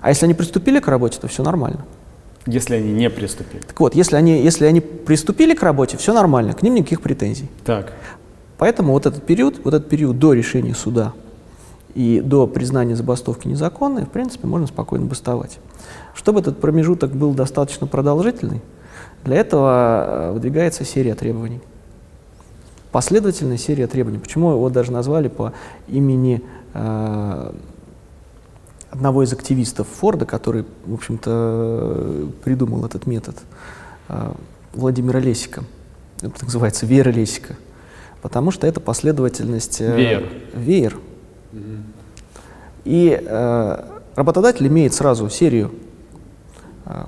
[0.00, 1.84] А если они приступили к работе, то все нормально.
[2.46, 3.62] Если они не приступили.
[3.62, 7.48] Так вот, если они, если они приступили к работе, все нормально, к ним никаких претензий.
[7.64, 7.92] Так.
[8.58, 11.14] Поэтому вот этот период, вот этот период до решения суда
[11.94, 15.58] и до признания забастовки незаконной, в принципе, можно спокойно бастовать.
[16.14, 18.62] Чтобы этот промежуток был достаточно продолжительный,
[19.24, 21.60] для этого э, выдвигается серия требований.
[22.92, 24.18] Последовательная серия требований.
[24.18, 25.52] Почему его даже назвали по
[25.88, 26.42] имени
[26.74, 27.52] э,
[28.90, 33.36] одного из активистов Форда, который, в общем-то, придумал этот метод,
[34.08, 34.32] э,
[34.74, 35.64] Владимира Лесика.
[36.20, 37.56] Это называется веер Лесика.
[38.22, 39.80] Потому что это последовательность...
[39.80, 40.28] Э, веер.
[40.54, 40.96] Веер.
[42.84, 45.72] И э, работодатель имеет сразу серию
[46.86, 47.06] э,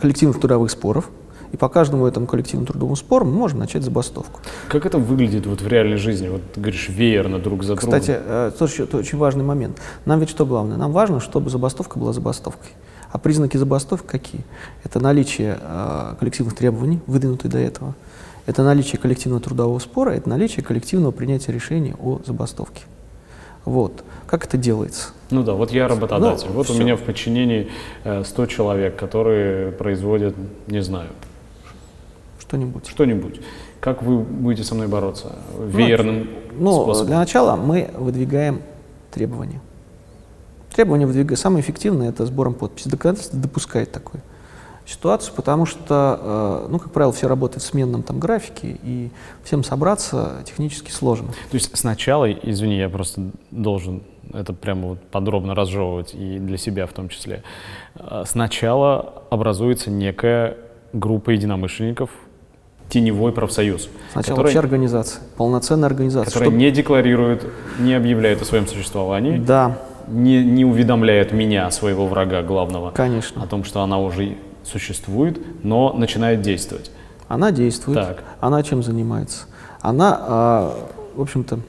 [0.00, 1.10] коллективных трудовых споров,
[1.52, 4.40] и по каждому этому коллективному трудовому спору можно начать забастовку.
[4.68, 6.28] Как это выглядит вот в реальной жизни?
[6.28, 8.00] Вот ты говоришь веерно друг за другом.
[8.00, 9.78] Кстати, э, тоже это очень важный момент.
[10.06, 10.78] Нам ведь что главное?
[10.78, 12.70] Нам важно, чтобы забастовка была забастовкой.
[13.10, 14.44] А признаки забастовки какие?
[14.84, 17.94] Это наличие э, коллективных требований, выдвинутых до этого.
[18.46, 22.82] Это наличие коллективного трудового спора, это наличие коллективного принятия решения о забастовке.
[23.64, 24.04] Вот.
[24.26, 25.10] Как это делается?
[25.30, 26.48] Ну да, вот я работодатель.
[26.48, 26.74] Ну, вот все.
[26.74, 27.68] у меня в подчинении
[28.02, 30.34] 100 э, человек, которые производят,
[30.66, 31.10] не знаю,
[32.40, 32.86] что-нибудь.
[32.86, 33.40] Что-нибудь.
[33.80, 35.36] Как вы будете со мной бороться?
[35.58, 36.98] Веерным ну, способом?
[36.98, 38.62] Ну, для начала мы выдвигаем
[39.10, 39.60] требования.
[40.74, 41.36] Требования выдвигаем.
[41.36, 42.90] Самое эффективное– это сбором подписей.
[42.90, 44.22] Законодательство допускает такую
[44.86, 49.10] ситуацию, потому что, э, ну, как правило, все работают в сменном там графике, и
[49.44, 51.28] всем собраться технически сложно.
[51.28, 56.86] То есть сначала, извини, я просто должен это прямо вот подробно разжевывать, и для себя
[56.86, 57.42] в том числе,
[57.96, 60.56] э, сначала образуется некая
[60.92, 62.10] группа единомышленников,
[62.88, 63.88] теневой профсоюз.
[64.12, 66.26] Сначала который, вообще организация, полноценная организация.
[66.26, 66.62] Которая чтобы...
[66.62, 67.46] не декларирует,
[67.78, 69.38] не объявляет о своем существовании.
[69.38, 69.78] Да.
[70.08, 73.42] Не, не уведомляет меня, своего врага главного, Конечно.
[73.42, 76.90] о том, что она уже существует, но начинает действовать.
[77.28, 77.98] Она действует.
[77.98, 78.24] Так.
[78.40, 79.46] Она чем занимается?
[79.80, 81.60] Она, а, в общем-то,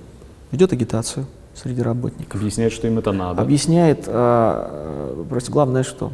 [0.52, 1.26] ведет агитацию
[1.56, 2.42] среди работников.
[2.42, 3.42] Объясняет, что им это надо.
[3.42, 6.12] Объясняет, а, просто главное что?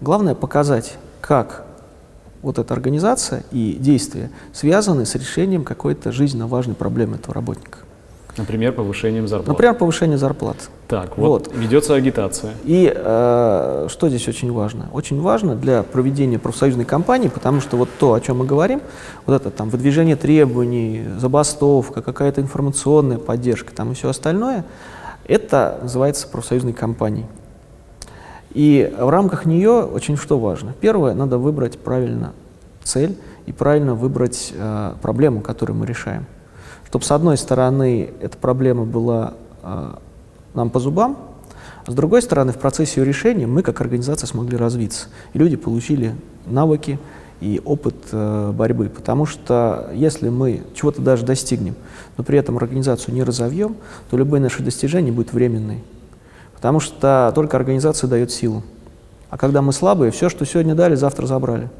[0.00, 1.64] Главное показать, как
[2.42, 7.78] вот эта организация и действия связаны с решением какой-то жизненно важной проблемы этого работника.
[8.36, 9.48] Например, повышением зарплат.
[9.48, 10.56] Например, повышение зарплат.
[10.88, 11.56] Так, вот, вот.
[11.56, 12.52] ведется агитация.
[12.64, 14.88] И э, что здесь очень важно?
[14.92, 18.80] Очень важно для проведения профсоюзной кампании, потому что вот то, о чем мы говорим,
[19.26, 24.64] вот это там выдвижение требований, забастовка, какая-то информационная поддержка там и все остальное,
[25.26, 27.26] это называется профсоюзной кампанией.
[28.54, 30.74] И в рамках нее очень что важно?
[30.80, 32.32] Первое, надо выбрать правильно
[32.82, 36.26] цель и правильно выбрать э, проблему, которую мы решаем.
[36.92, 39.94] Чтобы, с одной стороны, эта проблема была э,
[40.52, 41.16] нам по зубам,
[41.86, 45.06] а с другой стороны, в процессе ее решения мы, как организация, смогли развиться.
[45.32, 46.98] И люди получили навыки
[47.40, 48.90] и опыт э, борьбы.
[48.90, 51.76] Потому что если мы чего-то даже достигнем,
[52.18, 53.76] но при этом организацию не разовьем,
[54.10, 55.82] то любое наше достижение будет временной.
[56.52, 58.62] Потому что только организация дает силу.
[59.30, 61.70] А когда мы слабые, все, что сегодня дали, завтра забрали.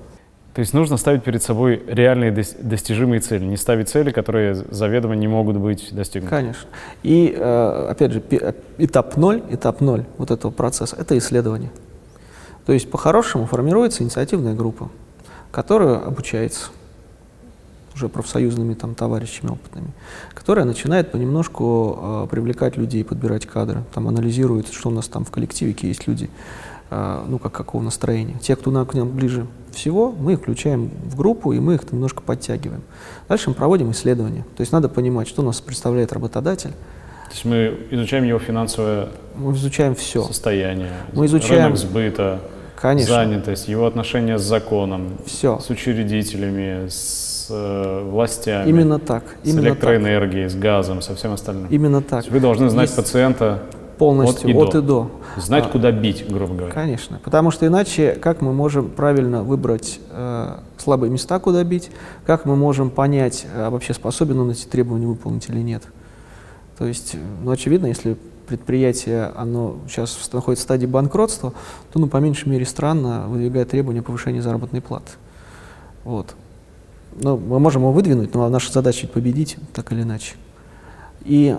[0.54, 5.26] То есть нужно ставить перед собой реальные достижимые цели, не ставить цели, которые заведомо не
[5.26, 6.34] могут быть достигнуты.
[6.34, 6.68] Конечно.
[7.02, 8.22] И, э, опять же,
[8.76, 11.70] этап ноль, этап ноль вот этого процесса– это исследование.
[12.66, 14.90] То есть, по-хорошему, формируется инициативная группа,
[15.50, 16.68] которая обучается
[17.94, 19.92] уже профсоюзными там, товарищами опытными,
[20.34, 25.30] которая начинает понемножку э, привлекать людей, подбирать кадры, там анализирует, что у нас там в
[25.30, 26.28] коллективе есть люди,
[26.90, 28.36] э, ну, как какого настроения.
[28.38, 31.90] Те, кто нам, к нам ближе всего, мы их включаем в группу, и мы их
[31.92, 32.82] немножко подтягиваем.
[33.28, 34.44] Дальше мы проводим исследования.
[34.56, 36.70] То есть надо понимать, что у нас представляет работодатель.
[36.70, 40.22] То есть мы изучаем его финансовое мы изучаем все.
[40.22, 41.64] состояние, мы изучаем...
[41.64, 42.40] рынок сбыта,
[42.76, 43.14] Конечно.
[43.14, 45.58] занятость, его отношения с законом, все.
[45.58, 50.52] с учредителями, с э, властями, именно так, с электроэнергией, так.
[50.52, 51.68] с газом, со всем остальным.
[51.68, 52.26] Именно так.
[52.26, 53.62] Вы должны знать Есть пациента
[54.02, 54.78] полностью от и, от до.
[54.78, 55.10] и до.
[55.40, 56.72] Знать, а, куда бить, грубо говоря.
[56.72, 61.90] Конечно, потому что иначе как мы можем правильно выбрать э, слабые места, куда бить,
[62.26, 65.84] как мы можем понять, а вообще способен он эти требования выполнить или нет.
[66.78, 68.16] То есть, ну, очевидно, если
[68.48, 71.52] предприятие, оно сейчас находится в стадии банкротства,
[71.92, 75.12] то, ну, по меньшей мере, странно выдвигает требования повышения заработной платы.
[76.04, 76.34] Вот.
[77.14, 80.34] Ну, мы можем его выдвинуть, но наша задача победить, так или иначе.
[81.24, 81.56] И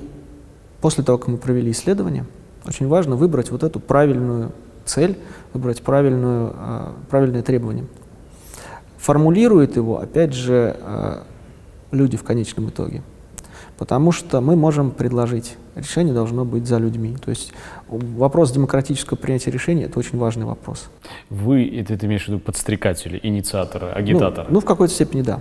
[0.83, 2.25] после того, как мы провели исследование,
[2.67, 4.51] очень важно выбрать вот эту правильную
[4.83, 5.17] цель,
[5.53, 7.85] выбрать правильную, а, правильное требование.
[8.97, 11.23] Формулирует его, опять же, а,
[11.91, 13.01] люди в конечном итоге.
[13.77, 17.15] Потому что мы можем предложить, решение должно быть за людьми.
[17.15, 17.53] То есть
[17.87, 20.89] вопрос демократического принятия решений– это очень важный вопрос.
[21.29, 24.47] Вы, это ты имеешь в виду подстрекатели, инициаторы, агитаторы?
[24.49, 25.39] Ну, ну в какой-то степени да.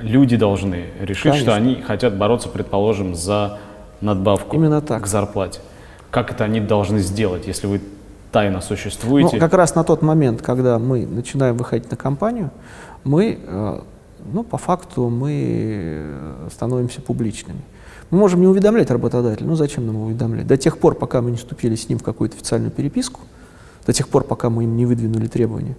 [0.00, 1.42] Люди должны решить, Конечно.
[1.42, 3.58] что они хотят бороться, предположим, за
[4.00, 5.04] надбавку Именно так.
[5.04, 5.60] к зарплате.
[6.10, 7.80] Как это они должны сделать, если вы
[8.32, 9.30] тайно существуете?
[9.34, 12.50] Ну, как раз на тот момент, когда мы начинаем выходить на компанию,
[13.04, 13.80] мы э,
[14.32, 17.60] ну, по факту мы э, становимся публичными.
[18.10, 20.46] Мы можем не уведомлять работодателя, ну зачем нам уведомлять?
[20.46, 23.20] До тех пор, пока мы не вступили с ним в какую-то официальную переписку,
[23.86, 25.76] до тех пор, пока мы им не выдвинули требования,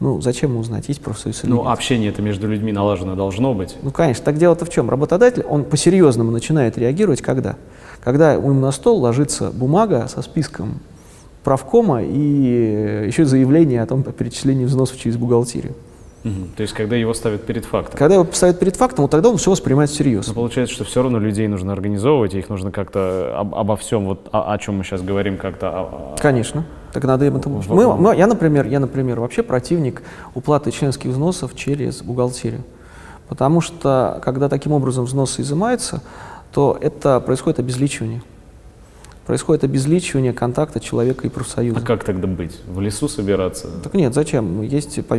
[0.00, 3.76] ну, зачем узнать, есть профсоюз или Ну, общение это между людьми налажено должно быть.
[3.82, 4.24] Ну, конечно.
[4.24, 4.88] Так дело-то в чем?
[4.88, 7.56] Работодатель, он по-серьезному начинает реагировать когда?
[8.02, 10.80] Когда ему на стол ложится бумага со списком
[11.44, 15.74] правкома и э, еще заявление о том, о перечислении взносов через бухгалтерию.
[16.22, 16.48] Угу.
[16.56, 17.98] То есть, когда его ставят перед фактом.
[17.98, 20.26] Когда его ставят перед фактом, вот тогда он все воспринимает всерьез.
[20.28, 24.04] Но получается, что все равно людей нужно организовывать, и их нужно как-то об, обо всем,
[24.04, 26.14] вот о, о чем мы сейчас говорим, как-то.
[26.18, 26.66] Конечно.
[26.92, 27.48] Так надо им это.
[27.48, 30.02] Мы, мы, я, например, я, например, вообще противник
[30.34, 32.64] уплаты членских взносов через бухгалтерию.
[33.28, 36.02] Потому что, когда таким образом взносы изымаются,
[36.52, 38.22] то это происходит обезличивание.
[39.24, 41.78] Происходит обезличивание контакта человека и профсоюза.
[41.78, 42.58] А как тогда быть?
[42.66, 43.68] В лесу собираться?
[43.84, 44.62] Так нет, зачем?
[44.62, 45.14] Есть по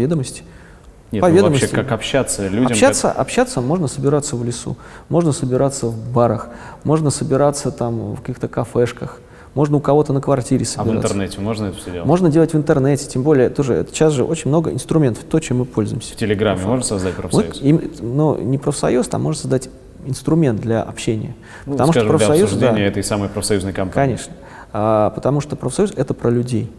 [1.12, 2.68] Нет, ну вообще как общаться людям?
[2.68, 3.20] Общаться, как...
[3.20, 4.78] общаться можно собираться в лесу,
[5.10, 6.50] можно собираться в барах,
[6.84, 9.20] можно собираться там в каких-то кафешках,
[9.54, 10.92] можно у кого-то на квартире собираться.
[10.92, 12.08] А в интернете можно это все делать?
[12.08, 15.66] Можно делать в интернете, тем более тоже сейчас же очень много инструментов, то, чем мы
[15.66, 16.14] пользуемся.
[16.14, 17.56] В Телеграме можно создать профсоюз?
[17.56, 19.70] Вот, им, ну, не профсоюз, там можно создать
[20.06, 21.36] инструмент для общения.
[21.66, 24.16] Ну, потому скажем, что профсоюз, для обсуждения да, этой самой профсоюзной кампании.
[24.16, 24.34] Конечно.
[24.74, 26.72] А, потому что профсоюз— это про людей.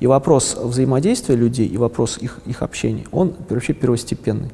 [0.00, 4.50] И вопрос взаимодействия людей, и вопрос их, их общения, он вообще первостепенный.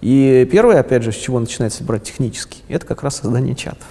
[0.00, 3.86] И первое, опять же, с чего начинается брать технически, это как раз создание чатов.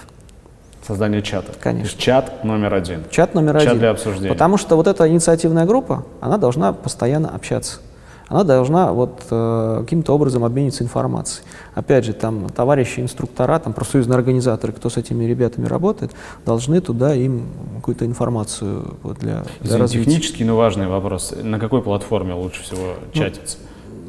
[0.86, 1.56] Создание чатов.
[1.60, 1.88] Конечно.
[1.88, 3.02] То есть чат номер один.
[3.10, 3.70] Чат номер чат один.
[3.72, 4.28] Чат для обсуждения.
[4.28, 7.80] Потому что вот эта инициативная группа, она должна постоянно общаться
[8.28, 11.46] она должна вот э, каким-то образом обмениться информацией.
[11.74, 16.12] Опять же, там товарищи инструктора, там профсоюзные организаторы, кто с этими ребятами работает,
[16.44, 20.10] должны туда им какую-то информацию вот, для, для развития.
[20.10, 21.34] Технический, но важный вопрос.
[21.40, 23.58] На какой платформе лучше всего ну, чатиться?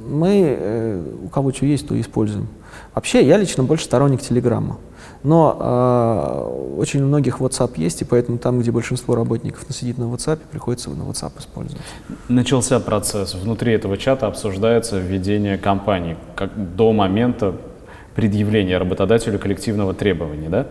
[0.08, 2.48] Мы, э, у кого что есть, то используем.
[2.96, 4.78] Вообще, я лично больше сторонник Телеграма.
[5.24, 5.58] Но
[6.76, 10.40] э, очень у многих WhatsApp есть, и поэтому там, где большинство работников сидит на WhatsApp,
[10.52, 11.82] приходится на WhatsApp использовать.
[12.30, 13.34] Начался процесс.
[13.34, 17.56] Внутри этого чата обсуждается введение компании как до момента
[18.16, 20.68] предъявления работодателю коллективного требования, да?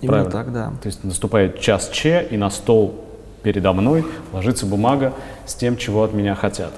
[0.00, 0.30] Именно Правильно?
[0.30, 0.72] так, да.
[0.82, 3.04] То есть наступает час Че, и на стол
[3.42, 5.12] передо мной ложится бумага
[5.46, 6.72] с тем, чего от меня хотят.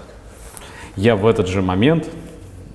[0.96, 2.09] Я в этот же момент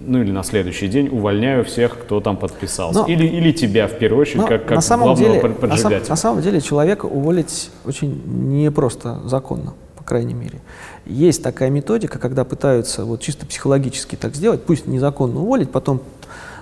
[0.06, 3.00] ну или на следующий день увольняю всех, кто там подписался.
[3.00, 6.02] Но, или, или тебя в первую очередь, как, как на самом главного деле, поджигателя.
[6.02, 10.60] На, на самом деле человека уволить очень непросто законно, по крайней мере.
[11.06, 16.02] Есть такая методика, когда пытаются вот чисто психологически так сделать, пусть незаконно уволить, потом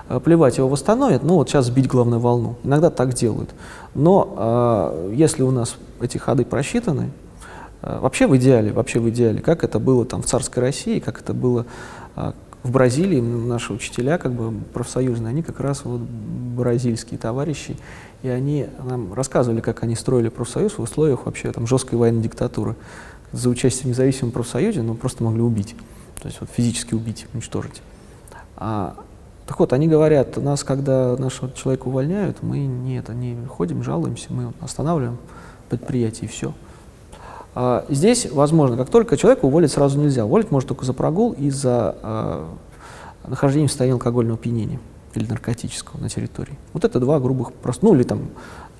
[0.09, 2.55] э, плевать его восстановят, ну вот сейчас сбить главную волну.
[2.63, 3.49] Иногда так делают.
[3.95, 7.11] Но э, если у нас эти ходы просчитаны,
[7.81, 11.19] э, вообще в идеале, вообще в идеале, как это было там в царской России, как
[11.19, 11.65] это было
[12.15, 12.31] э,
[12.63, 17.77] в Бразилии наши учителя, как бы профсоюзные, они как раз вот бразильские товарищи,
[18.21, 22.75] и они нам рассказывали, как они строили профсоюз в условиях вообще там жесткой военной диктатуры.
[23.31, 25.75] За участие в независимом профсоюзе, ну, просто могли убить,
[26.19, 27.81] то есть вот физически убить, уничтожить.
[28.57, 28.95] А,
[29.47, 34.51] так вот, они говорят, нас, когда нашего человека увольняют, мы нет, они ходим, жалуемся, мы
[34.59, 35.17] останавливаем
[35.69, 36.53] предприятие и все.
[37.55, 40.25] А, здесь, возможно, как только человека уволить сразу нельзя.
[40.25, 42.49] Уволить может только за прогул и за а,
[43.27, 44.79] нахождение в состоянии алкогольного опьянения
[45.15, 46.57] или наркотического на территории.
[46.73, 48.29] Вот это два грубых, просто, ну или там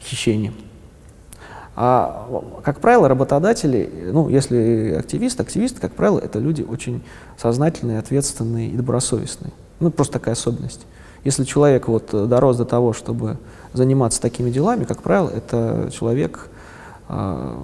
[0.02, 0.54] хищение.
[1.76, 2.28] А,
[2.64, 7.02] как правило, работодатели, ну, если активист, активисты, как правило, это люди очень
[7.38, 9.54] сознательные, ответственные и добросовестные.
[9.80, 10.86] Ну, просто такая особенность.
[11.24, 13.38] Если человек вот дорос до того, чтобы
[13.74, 16.50] заниматься такими делами, как правило, это человек,
[17.08, 17.64] а,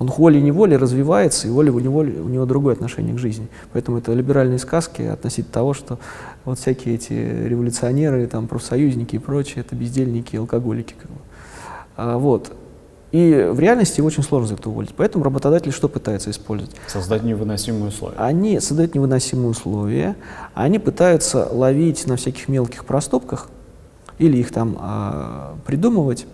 [0.00, 3.48] он волей-неволей развивается, и волей-неволей у него другое отношение к жизни.
[3.74, 5.98] Поэтому это либеральные сказки относительно того, что
[6.46, 10.94] вот всякие эти революционеры, там, профсоюзники и прочее, это бездельники, алкоголики.
[10.98, 11.18] Как бы.
[11.98, 12.50] а, вот.
[13.12, 14.94] И в реальности его очень сложно за это уволить.
[14.96, 16.74] Поэтому работодатели что пытаются использовать?
[16.86, 18.16] Создать невыносимые условия.
[18.16, 20.16] Они создают невыносимые условия,
[20.54, 23.50] они пытаются ловить на всяких мелких проступках
[24.16, 26.26] или их там а, придумывать.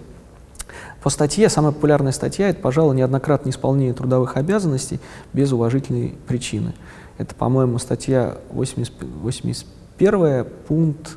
[1.07, 4.99] По статье, самая популярная статья, это, пожалуй, неоднократное исполнение трудовых обязанностей
[5.33, 6.75] без уважительной причины.
[7.17, 8.93] Это, по-моему, статья 80,
[9.23, 11.17] 81, пункт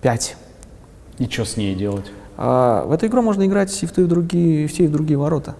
[0.00, 0.36] 5.
[1.18, 2.06] И что с ней делать?
[2.38, 4.86] А, в эту игру можно играть и в, и в другие, и в те, и
[4.86, 5.56] в другие ворота.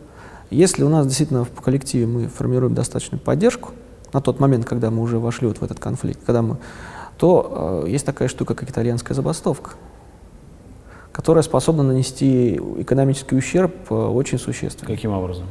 [0.48, 3.72] Если у нас действительно в коллективе мы формируем достаточную поддержку,
[4.14, 6.56] на тот момент, когда мы уже вошли вот в этот конфликт, когда мы,
[7.18, 9.72] то э, есть такая штука, как итальянская забастовка,
[11.16, 14.94] которая способна нанести экономический ущерб э, очень существенный.
[14.94, 15.46] Каким образом?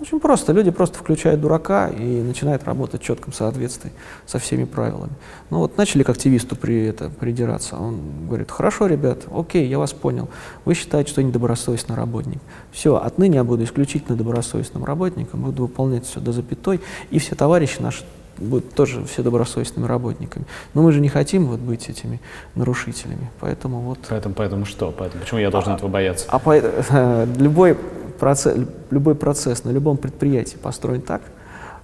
[0.00, 0.52] Очень просто.
[0.52, 3.90] Люди просто включают дурака и начинают работать в четком соответствии
[4.24, 5.10] со всеми правилами.
[5.50, 7.76] Ну вот начали к активисту при это, придираться.
[7.76, 7.98] Он
[8.28, 10.28] говорит, хорошо, ребят, окей, я вас понял.
[10.64, 12.38] Вы считаете, что я недобросовестный работник.
[12.70, 16.80] Все, отныне я буду исключительно добросовестным работником, буду выполнять все до запятой,
[17.10, 18.04] и все товарищи наши
[18.40, 20.46] будут тоже все добросовестными работниками.
[20.74, 22.20] Но мы же не хотим вот быть этими
[22.54, 23.98] нарушителями, поэтому вот...
[24.08, 24.92] Поэтому, поэтому что?
[24.96, 26.26] Поэтому, почему я должен а, этого бояться?
[26.28, 26.58] А по,
[27.38, 27.76] любой
[28.18, 28.58] процесс,
[28.90, 31.22] любой процесс на любом предприятии построен так,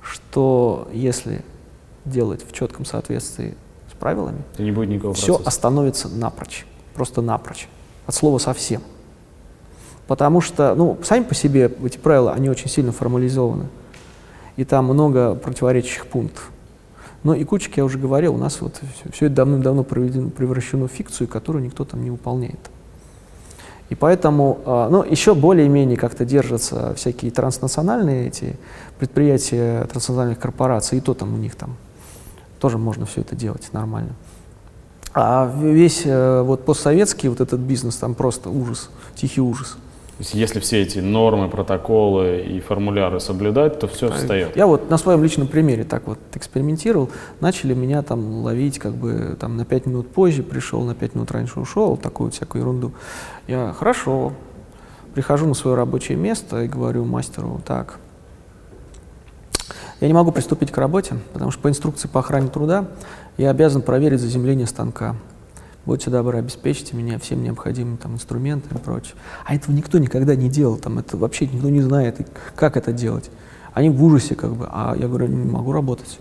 [0.02, 1.44] что если
[2.04, 3.54] делать в четком соответствии
[3.90, 5.48] с правилами, не будет никакого все процесса.
[5.48, 7.68] остановится напрочь, просто напрочь,
[8.06, 8.82] от слова совсем.
[10.06, 13.66] Потому что, ну, сами по себе эти правила, они очень сильно формализованы,
[14.56, 16.50] и там много противоречащих пунктов.
[17.22, 20.92] Но и кучек, я уже говорил, у нас вот все, все это давным-давно превращено в
[20.92, 22.70] фикцию, которую никто там не выполняет.
[23.88, 28.56] И поэтому, а, ну, еще более-менее как-то держатся всякие транснациональные эти
[28.98, 31.76] предприятия транснациональных корпораций, и то там у них там
[32.58, 34.12] тоже можно все это делать нормально.
[35.14, 39.76] А весь э, вот постсоветский вот этот бизнес там просто ужас, тихий ужас.
[40.16, 44.56] То есть если все эти нормы, протоколы и формуляры соблюдать, то все встает.
[44.56, 47.10] Я вот на своем личном примере так вот экспериментировал.
[47.40, 51.30] Начали меня там ловить как бы там на 5 минут позже пришел, на 5 минут
[51.32, 52.92] раньше ушел, такую вот всякую ерунду.
[53.46, 54.32] Я хорошо,
[55.12, 57.98] прихожу на свое рабочее место и говорю мастеру, так,
[60.00, 62.86] я не могу приступить к работе, потому что по инструкции по охране труда
[63.36, 65.14] я обязан проверить заземление станка
[65.86, 69.14] будьте добры, обеспечьте меня всем необходимым там, инструментами и прочее.
[69.44, 73.30] А этого никто никогда не делал, там, это вообще никто не знает, как это делать.
[73.72, 76.18] Они в ужасе как бы, а я говорю, не могу работать.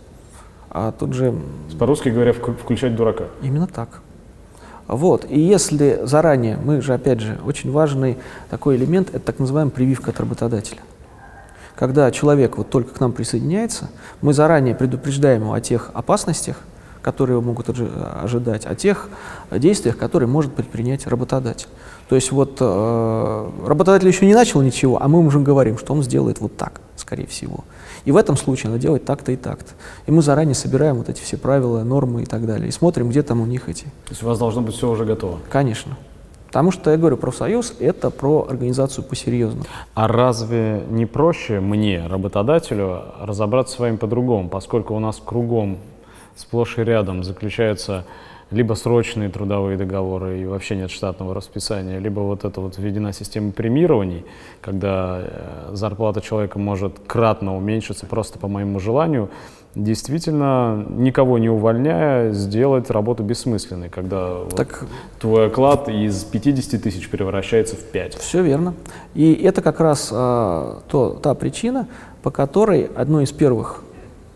[0.70, 1.34] А тут же...
[1.80, 3.26] По-русски говоря, включать дурака.
[3.42, 4.02] Именно так.
[4.88, 5.26] Вот.
[5.30, 8.18] И если заранее, мы же, опять же, очень важный
[8.50, 10.82] такой элемент, это так называемая прививка от работодателя.
[11.76, 13.90] Когда человек вот только к нам присоединяется,
[14.22, 16.62] мы заранее предупреждаем его о тех опасностях,
[17.06, 19.10] которые могут ожидать, о тех
[19.52, 21.68] действиях, которые может предпринять работодатель.
[22.10, 26.02] То есть вот э, работодатель еще не начал ничего, а мы уже говорим, что он
[26.02, 27.64] сделает вот так, скорее всего.
[28.06, 29.74] И в этом случае надо делать так-то и так-то.
[30.08, 33.22] И мы заранее собираем вот эти все правила, нормы и так далее, и смотрим, где
[33.22, 33.84] там у них эти.
[33.84, 35.38] То есть у вас должно быть все уже готово?
[35.52, 35.96] Конечно.
[36.48, 39.66] Потому что, я говорю, профсоюз— это про организацию по-серьезному.
[39.94, 45.78] А разве не проще мне, работодателю, разобраться с вами по-другому, поскольку у нас кругом
[46.36, 48.06] сплошь и рядом заключаются
[48.52, 53.52] либо срочные трудовые договоры и вообще нет штатного расписания, либо вот это вот введена система
[53.52, 54.24] премирований,
[54.62, 59.30] когда э, зарплата человека может кратно уменьшиться просто по моему желанию,
[59.74, 67.10] действительно, никого не увольняя, сделать работу бессмысленной, когда так, вот твой оклад из 50 тысяч
[67.10, 68.16] превращается в 5.
[68.16, 68.74] Все верно.
[69.16, 71.88] И это как раз а, то, та причина,
[72.24, 73.84] по которой одно из первых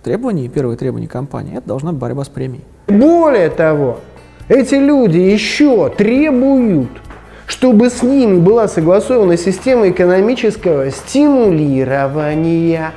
[0.09, 2.63] требований, первые требования компании, это должна быть борьба с премией.
[2.87, 3.99] Более того,
[4.47, 6.89] эти люди еще требуют,
[7.45, 12.93] чтобы с ними была согласована система экономического стимулирования,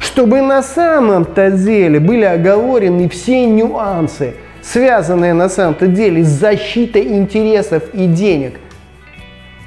[0.00, 7.84] чтобы на самом-то деле были оговорены все нюансы, связанные на самом-то деле с защитой интересов
[7.92, 8.54] и денег,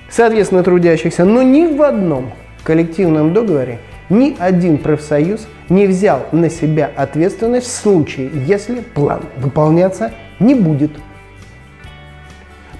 [0.09, 2.34] соответственно, трудящихся, но ни в одном
[2.65, 3.80] коллективном договоре
[4.10, 10.91] ни один профсоюз не взял на себя ответственность в случае, если план выполняться не будет.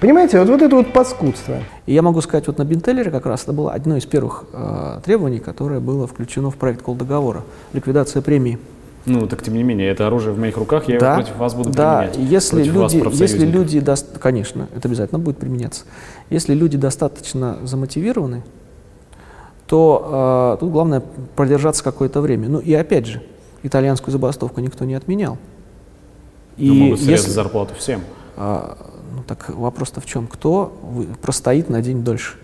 [0.00, 1.56] Понимаете, вот, вот это вот паскудство.
[1.86, 5.00] И я могу сказать, вот на Бинтеллере как раз это было одно из первых э,
[5.04, 8.58] требований, которое было включено в проект кол договора– ликвидация премии.
[9.06, 11.54] Ну, так тем не менее, это оружие в моих руках, я да, его против вас
[11.54, 12.30] буду да, применять.
[12.30, 13.82] Если люди, если люди,
[14.20, 15.84] конечно, это обязательно будет применяться.
[16.30, 18.42] Если люди достаточно замотивированы,
[19.68, 21.02] то э, тут главное
[21.36, 22.48] продержаться какое-то время.
[22.48, 23.22] Ну и опять же,
[23.62, 25.36] итальянскую забастовку никто не отменял.
[26.56, 28.00] И Но могут срезать если, зарплату всем.
[28.36, 28.74] Э,
[29.14, 30.26] ну так вопрос-то в чем?
[30.26, 30.72] Кто
[31.20, 32.36] простоит на день дольше?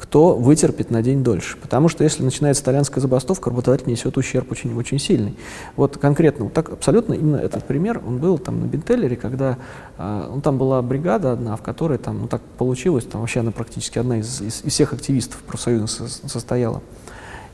[0.00, 1.58] Кто вытерпит на день дольше.
[1.58, 5.36] Потому что если начинается итальянская забастовка, работодатель несет ущерб очень, очень сильный.
[5.76, 9.58] Вот конкретно, вот так абсолютно именно этот пример, он был там на Бентеллере, когда
[9.98, 13.50] э, ну, там была бригада одна, в которой там, ну так получилось, там вообще она
[13.50, 16.80] практически одна из, из, из всех активистов профсоюза со, состояла.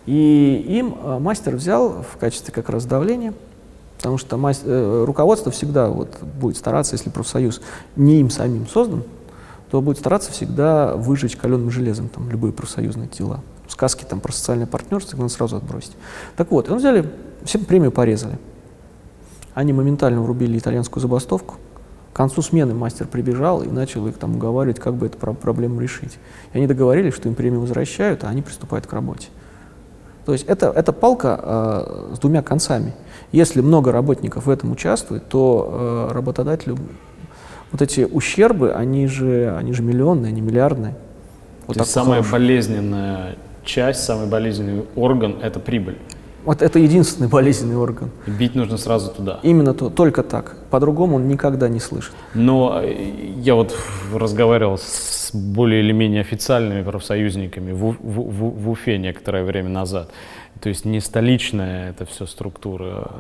[0.07, 3.35] И им э, мастер взял в качестве как раз давления,
[3.97, 7.61] потому что мастер, э, руководство всегда вот, будет стараться, если профсоюз
[7.97, 9.03] не им самим создан,
[9.71, 13.41] то будет стараться всегда выжечь каленым железом там, любые профсоюзные дела.
[13.69, 15.93] Сказки там про социальное партнерство надо сразу отбросить.
[16.37, 17.11] Так вот, он взяли,
[17.45, 18.39] всем премию порезали.
[19.55, 21.57] Они моментально врубили итальянскую забастовку.
[22.13, 26.19] К концу смены мастер прибежал и начал их там уговаривать, как бы эту проблему решить.
[26.53, 29.29] И они договорились, что им премию возвращают, а они приступают к работе.
[30.25, 32.95] То есть это, это палка э, с двумя концами.
[33.33, 36.79] Если много работников в этом участвует, то э, работодателю
[37.73, 40.95] вот эти ущербы, они же, они же миллионные, они миллиардные.
[41.67, 42.33] Вот То есть самая хороший.
[42.33, 45.97] болезненная часть, самый болезненный орган– это прибыль.
[46.47, 48.11] Вот это единственный болезненный орган.
[48.27, 49.41] Бить нужно сразу туда.
[49.43, 50.57] Именно то, только так.
[50.71, 52.13] По-другому он никогда не слышит.
[52.35, 52.95] Но э,
[53.37, 53.77] я вот
[54.15, 60.11] разговаривал с более или менее официальными профсоюзниками в, в, в, в Уфе некоторое время назад.
[60.61, 63.11] То есть не столичная это все структура.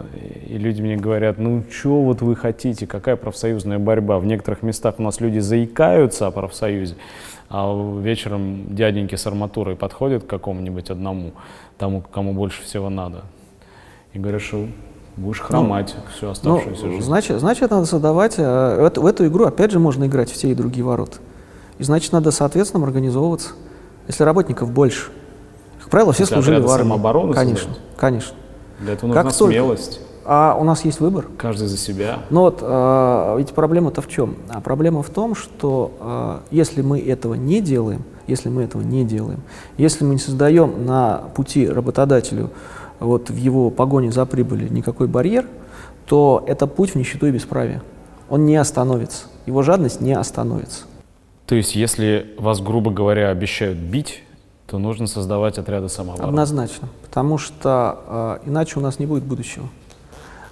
[0.46, 4.18] И люди мне говорят, ну что вот вы хотите, какая профсоюзная борьба?
[4.18, 6.94] В некоторых местах у нас люди заикаются о профсоюзе,
[7.48, 11.32] а вечером дяденьки с арматурой подходят к какому-нибудь одному,
[11.78, 13.22] тому, кому больше всего надо.
[14.12, 14.66] И говорят, что
[15.16, 17.04] будешь ну, хромать ну, всю оставшуюся ну, жизнь.
[17.04, 20.54] Значит, значит, надо создавать, э, в, эту, игру опять же можно играть в те и
[20.54, 21.18] другие ворота.
[21.78, 23.50] И значит, надо соответственно организовываться.
[24.06, 25.10] Если работников больше,
[25.80, 27.32] как правило, все служили в армии.
[27.32, 27.82] Конечно, создать?
[27.96, 28.36] конечно.
[28.80, 30.00] Для этого нужна как смелость.
[30.28, 31.26] А у нас есть выбор.
[31.38, 32.20] Каждый за себя.
[32.30, 34.36] Но вот а, ведь проблема-то в чем?
[34.48, 39.04] А проблема в том, что а, если мы этого не делаем, если мы этого не
[39.04, 39.40] делаем,
[39.78, 42.50] если мы не создаем на пути работодателю
[42.98, 45.46] вот в его погоне за прибылью никакой барьер,
[46.06, 47.82] то это путь в нищету и бесправие.
[48.28, 50.84] Он не остановится, его жадность не остановится.
[51.46, 54.24] То есть, если вас, грубо говоря, обещают бить,
[54.66, 56.28] то нужно создавать отряды самообороны.
[56.28, 59.68] Однозначно, потому что э, иначе у нас не будет будущего.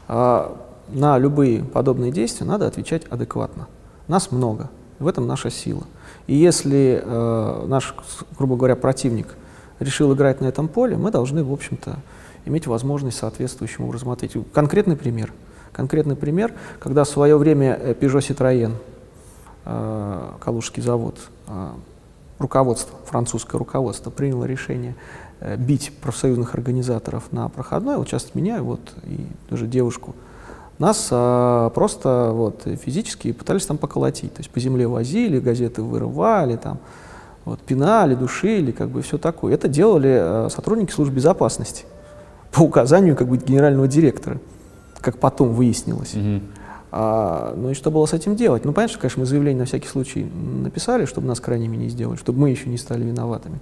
[0.08, 0.54] Э,
[0.88, 3.68] на любые подобные действия надо отвечать адекватно.
[4.06, 5.84] Нас много, в этом наша сила.
[6.26, 7.94] И если э, наш,
[8.36, 9.34] грубо говоря, противник
[9.80, 11.96] решил играть на этом поле, мы должны, в общем-то,
[12.44, 14.44] иметь возможность соответствующим образом ответить.
[14.52, 15.32] Конкретный пример.
[15.72, 18.72] Конкретный пример, когда в свое время Peugeot Citroën,
[19.64, 21.68] э, Калужский завод, э,
[22.38, 24.94] руководство, французское руководство приняло решение э,
[25.58, 30.14] бить профсоюзных организаторов на проходной, вот сейчас меня вот и тоже девушку,
[30.78, 36.56] нас а, просто вот физически пытались там поколотить, то есть по земле возили, газеты вырывали,
[36.56, 36.78] там,
[37.44, 39.54] вот, пинали, душили, как бы все такое.
[39.54, 41.84] Это делали а, сотрудники службы безопасности
[42.52, 44.38] по указанию как бы генерального директора,
[45.00, 46.14] как потом выяснилось.
[46.14, 46.42] Mm-hmm.
[46.96, 48.64] А, ну и что было с этим делать?
[48.64, 52.16] Ну, понятно, что, конечно, мы заявление на всякий случай написали, чтобы нас крайними не сделали,
[52.16, 53.58] чтобы мы еще не стали виноватыми.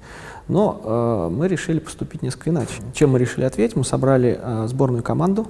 [0.48, 2.82] Но а, мы решили поступить несколько иначе.
[2.92, 3.74] Чем мы решили ответить?
[3.74, 5.46] Мы собрали а, сборную команду,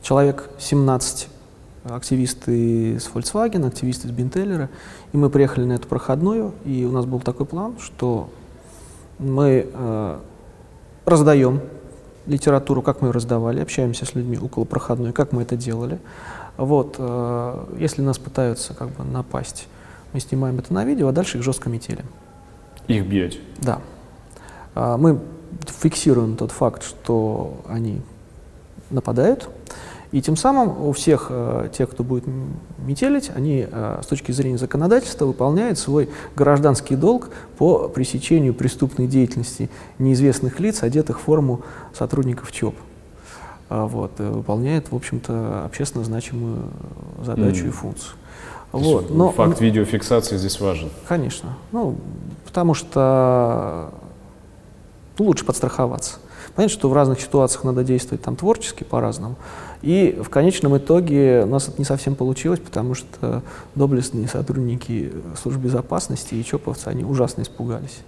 [0.00, 1.28] человек 17,
[1.84, 4.70] активисты с Volkswagen, активисты с Бинтеллера,
[5.12, 8.30] и мы приехали на эту проходную, и у нас был такой план, что
[9.18, 10.18] мы э,
[11.04, 11.60] раздаем
[12.26, 15.98] литературу, как мы ее раздавали, общаемся с людьми около проходной, как мы это делали.
[16.56, 19.68] Вот, э, если нас пытаются как бы напасть,
[20.12, 22.06] мы снимаем это на видео, а дальше их жестко метелим.
[22.88, 23.38] Их бьете?
[23.60, 23.80] Да.
[24.74, 25.20] Э, мы
[25.66, 28.00] фиксируем тот факт, что они
[28.90, 29.48] нападают,
[30.12, 32.24] и тем самым у всех э, тех, кто будет
[32.78, 39.70] метелить, они э, с точки зрения законодательства выполняют свой гражданский долг по пресечению преступной деятельности
[39.98, 41.62] неизвестных лиц, одетых в форму
[41.94, 42.74] сотрудников ЧОП.
[43.70, 46.58] А, вот, э, выполняет, в общем-то, общественно значимую
[47.24, 47.68] задачу mm.
[47.68, 48.12] и функцию.
[48.72, 49.10] Вот.
[49.10, 50.90] Но, факт видеофиксации здесь важен.
[51.08, 51.56] Конечно.
[51.72, 51.96] Ну,
[52.44, 53.92] потому что
[55.18, 56.18] ну, лучше подстраховаться.
[56.54, 59.36] Понятно, что в разных ситуациях надо действовать там творчески по-разному.
[59.80, 63.42] И в конечном итоге у нас это не совсем получилось, потому что
[63.74, 68.00] доблестные сотрудники службы безопасности и ЧОПовцы, они ужасно испугались.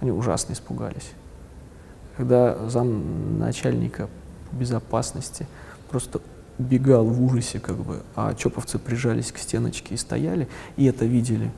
[0.00, 1.12] Они ужасно испугались.
[2.16, 4.08] Когда зам начальника
[4.50, 5.46] безопасности
[5.90, 6.20] просто
[6.58, 11.50] убегал в ужасе, как бы, а ЧОПовцы прижались к стеночке и стояли, и это видели.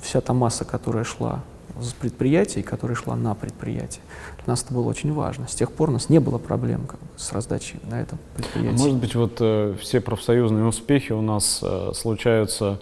[0.00, 1.42] Вся та масса, которая шла
[1.80, 4.02] с предприятий, которая шла на предприятие.
[4.44, 5.46] Для нас это было очень важно.
[5.48, 8.78] С тех пор у нас не было проблем как бы, с раздачей на этом предприятии.
[8.78, 12.78] Может быть, вот э, все профсоюзные успехи у нас э, случаются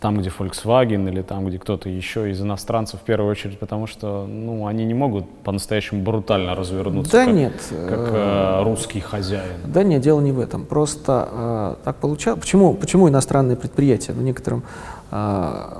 [0.00, 4.26] там, где Volkswagen или там, где кто-то еще из иностранцев в первую очередь, потому что
[4.26, 7.52] ну, они не могут по-настоящему брутально развернуться, Да как, нет.
[7.70, 9.56] как э, русский хозяин.
[9.66, 10.64] Да нет, дело не в этом.
[10.64, 12.40] Просто э, так получалось.
[12.40, 14.62] Почему, почему иностранные предприятия на некотором,
[15.10, 15.14] э,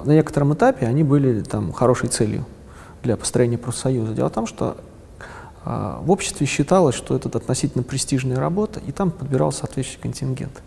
[0.05, 2.45] на некотором этапе они были там хорошей целью
[3.03, 4.13] для построения профсоюза?
[4.13, 4.77] Дело в том, что
[5.65, 10.63] э, в обществе считалось, что это относительно престижная работа, и там подбирался соответствующий контингент.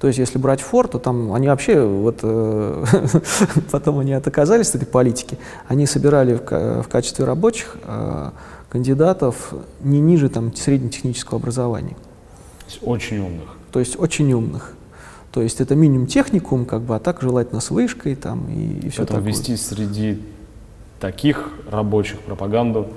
[0.00, 2.84] То есть, если брать Форд, то там они вообще, вот э,
[3.70, 5.38] потом они оказались, этой политики,
[5.68, 8.30] они собирали в, в качестве рабочих э,
[8.68, 11.96] кандидатов не ниже там среднетехнического образования.
[12.82, 13.56] Очень умных.
[13.72, 14.74] То есть очень умных.
[15.32, 18.88] То есть это минимум техникум, как бы, а так желательно с вышкой там и, и
[18.88, 19.32] все Поэтому такое.
[19.32, 20.22] вести среди
[21.00, 22.88] таких рабочих пропаганду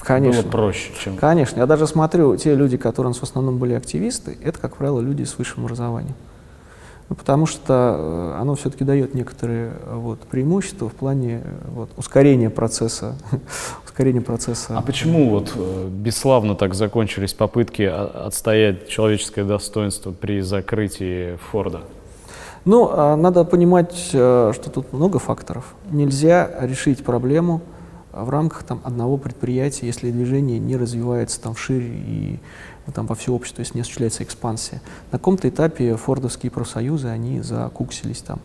[0.00, 0.42] Конечно.
[0.42, 1.16] было проще, чем...
[1.16, 1.60] Конечно.
[1.60, 5.00] Я даже смотрю, те люди, которые у нас в основном были активисты, это, как правило,
[5.00, 6.14] люди с высшим образованием.
[7.08, 11.90] Ну, потому что э, оно все-таки дает некоторые э, вот, преимущества в плане э, вот,
[11.98, 13.16] ускорения процесса.
[13.84, 14.78] ускорения процесса.
[14.78, 15.54] А почему вот
[15.90, 21.82] бесславно так закончились попытки отстоять человеческое достоинство при закрытии Форда?
[22.64, 25.74] Ну, а, надо понимать, э, что тут много факторов.
[25.90, 27.60] Нельзя решить проблему
[28.12, 32.40] а, в рамках там, одного предприятия, если движение не развивается там вширь и
[32.86, 34.80] ну, там, во все общество, если не осуществляется экспансия.
[35.10, 38.38] На каком-то этапе фордовские профсоюзы, они закуксились там.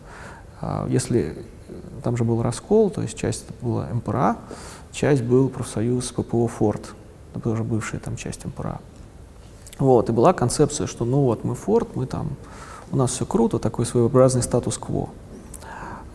[0.60, 1.36] А, Если
[1.68, 4.36] э, там же был раскол, то есть часть была МПРА,
[4.90, 6.94] часть был профсоюз ППО «Форд»,
[7.34, 8.80] это тоже бывшая там часть МПРА.
[9.78, 12.30] Вот, и была концепция, что ну вот мы Форд, мы там,
[12.90, 15.08] у нас все круто, такой своеобразный статус-кво.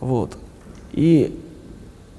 [0.00, 0.36] Вот.
[0.92, 1.40] И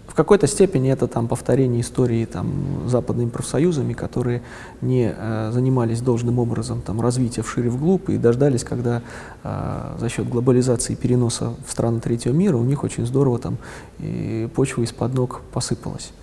[0.08, 4.44] в какой-то степени это там повторение истории там западными профсоюзами, которые
[4.80, 9.02] не э, занимались должным образом там развития вширь и вглубь и дождались, когда
[9.44, 13.58] э, за счет глобализации и переноса в страны третьего мира у них очень здорово там
[14.00, 16.14] и почва из-под ног посыпалась.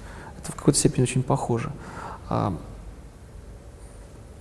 [0.43, 1.71] Это в какой-то степени очень похоже.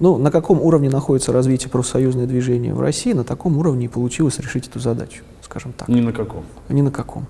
[0.01, 4.39] Ну, на каком уровне находится развитие профсоюзное движение в России, на таком уровне и получилось
[4.39, 5.87] решить эту задачу, скажем так.
[5.87, 6.43] Ни на каком.
[6.69, 7.27] Ни на каком.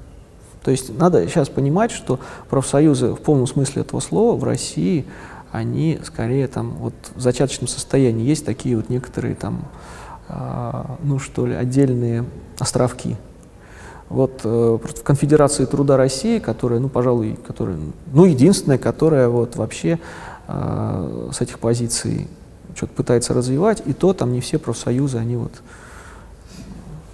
[0.63, 2.17] То есть надо сейчас понимать, что
[2.49, 5.05] профсоюзы в полном смысле этого слова в России,
[5.51, 8.25] они скорее там вот в зачаточном состоянии.
[8.25, 9.65] Есть такие вот некоторые там,
[10.29, 12.23] а, ну что ли, отдельные
[12.57, 13.17] островки.
[14.07, 17.77] Вот э, в Конфедерации труда России, которая, ну, пожалуй, которая,
[18.13, 19.99] ну, единственная, которая вот вообще
[20.47, 22.29] а, с этих позиций
[22.75, 25.61] что-то пытается развивать, и то там не все профсоюзы, они вот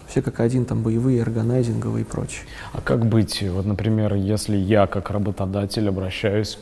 [0.07, 2.45] все как один, там боевые, органайзинговые и прочее.
[2.73, 6.57] А как быть, вот, например, если я как работодатель обращаюсь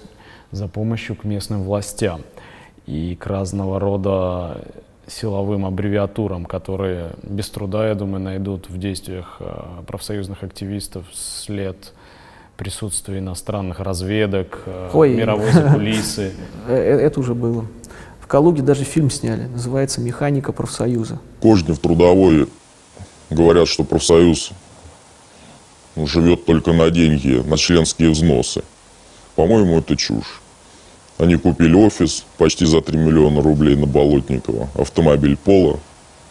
[0.51, 2.21] за помощью к местным властям
[2.85, 4.61] и к разного рода
[5.07, 11.93] силовым аббревиатурам, которые без труда, я думаю, найдут в действиях э, профсоюзных активистов след
[12.57, 15.15] присутствия иностранных разведок, э, Ой.
[15.15, 16.33] мировой закулисы.
[16.67, 17.65] Э, Это уже было.
[18.25, 21.19] В Калуге даже фильм сняли, называется «Механика профсоюза».
[21.41, 22.47] Кожнев трудовой
[23.29, 24.49] говорят, что профсоюз
[25.95, 28.63] живет только на деньги, на членские взносы.
[29.35, 30.41] По-моему, это чушь.
[31.19, 35.79] Они купили офис почти за 3 миллиона рублей на Болотникова, автомобиль Пола,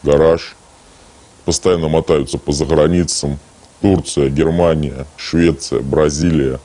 [0.03, 0.57] гараж.
[1.45, 3.39] Постоянно мотаются по заграницам.
[3.81, 6.59] Турция, Германия, Швеция, Бразилия,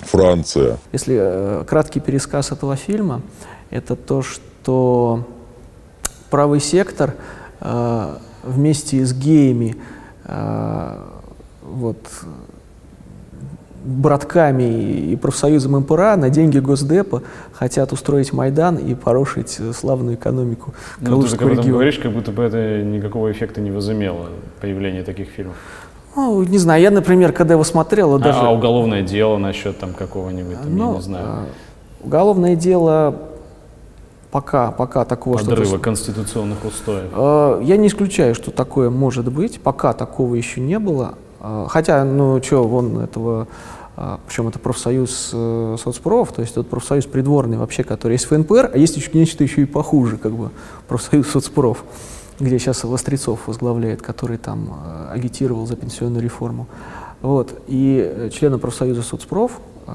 [0.00, 0.78] Франция.
[0.92, 3.22] Если э, краткий пересказ этого фильма,
[3.70, 5.24] это то, что
[6.30, 7.14] правый сектор
[7.60, 9.76] э, вместе с геями,
[10.24, 10.98] э,
[11.62, 11.98] вот,
[13.84, 14.64] братками
[15.12, 21.10] и профсоюзом МПРА на деньги Госдепа хотят устроить Майдан и порушить славную экономику Ну, ты
[21.10, 21.72] Калужского об этом региона.
[21.72, 24.26] говоришь, как будто бы это никакого эффекта не возымело,
[24.60, 25.54] появление таких фильмов.
[26.16, 28.38] Ну, не знаю, я, например, когда его смотрел, вот даже...
[28.40, 33.14] А, уголовное дело насчет там какого-нибудь, там, я Ну, не знаю, э, уголовное дело
[34.36, 37.10] пока, пока такого подрыва конституционных устоев.
[37.14, 39.60] Э, Я не исключаю, что такое может быть.
[39.60, 41.14] Пока такого еще не было.
[41.40, 43.48] Э, Хотя, ну что, вон этого,
[43.96, 48.36] э, причем это профсоюз э, соцпроф, то есть это профсоюз придворный вообще, который есть в
[48.36, 50.50] НПР, а есть еще нечто еще и похуже, как бы
[50.86, 51.82] профсоюз соцпроф,
[52.38, 56.66] где сейчас Вострецов возглавляет, который там э, агитировал за пенсионную реформу.
[57.22, 57.58] Вот.
[57.68, 59.52] И э, члена профсоюза соцпроф
[59.86, 59.92] э,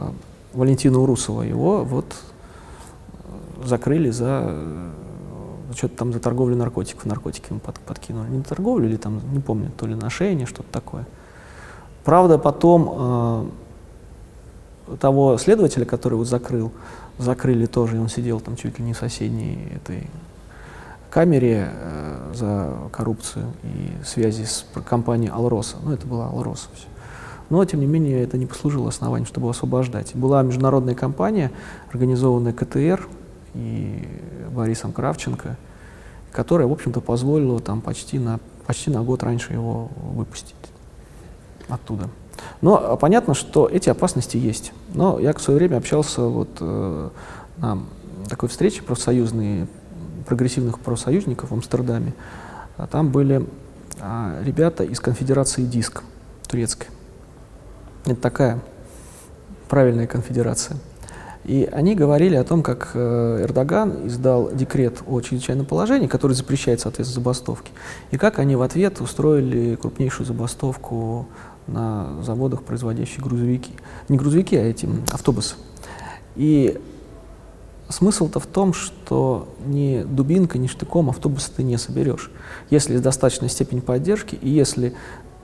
[0.53, 2.30] Валентина Урусова его вот э,
[3.65, 4.89] закрыли за э,
[5.75, 8.29] что-то там за торговлю наркотиков, наркотики ему под- подкинули.
[8.29, 11.05] Не торговлю или там, не помню, то ли ношение, что-то такое.
[12.03, 13.51] Правда, потом
[14.87, 16.71] э, того следователя, который вот закрыл,
[17.17, 20.09] закрыли тоже, и он сидел там чуть ли не в соседней этой
[21.09, 25.77] камере, э, за коррупцию и связи с компанией «Алроса».
[25.83, 26.87] Ну, это была «Алроса» все.
[27.49, 30.15] Но, тем не менее, это не послужило основанием, чтобы освобождать.
[30.15, 31.51] Была международная компания,
[31.91, 33.07] организованная КТР
[33.53, 34.07] и
[34.51, 35.57] Борисом Кравченко,
[36.31, 40.55] которая, в общем-то, позволила там почти на, почти на год раньше его выпустить
[41.67, 42.09] оттуда.
[42.61, 44.73] Но а, понятно, что эти опасности есть.
[44.93, 47.09] Но я в свое время общался вот, э,
[47.57, 47.79] на
[48.29, 49.67] такой встрече профсоюзной,
[50.27, 52.13] прогрессивных профсоюзников в Амстердаме.
[52.77, 53.47] А там были
[53.99, 56.03] а, ребята из конфедерации ДИСК
[56.47, 56.87] турецкой.
[58.05, 58.59] Это такая
[59.69, 60.77] правильная конфедерация.
[61.43, 66.81] И они говорили о том, как э, Эрдоган издал декрет о чрезвычайном положении, который запрещает,
[66.81, 67.71] соответственно, забастовки,
[68.11, 71.27] и как они в ответ устроили крупнейшую забастовку
[71.67, 73.71] на заводах, производящих грузовики.
[74.07, 75.55] Не грузовики, а эти автобусы.
[76.35, 76.79] И
[77.89, 82.31] смысл-то в том, что ни дубинкой, ни штыком автобус ты не соберешь.
[82.69, 84.93] Если достаточная степень поддержки, и если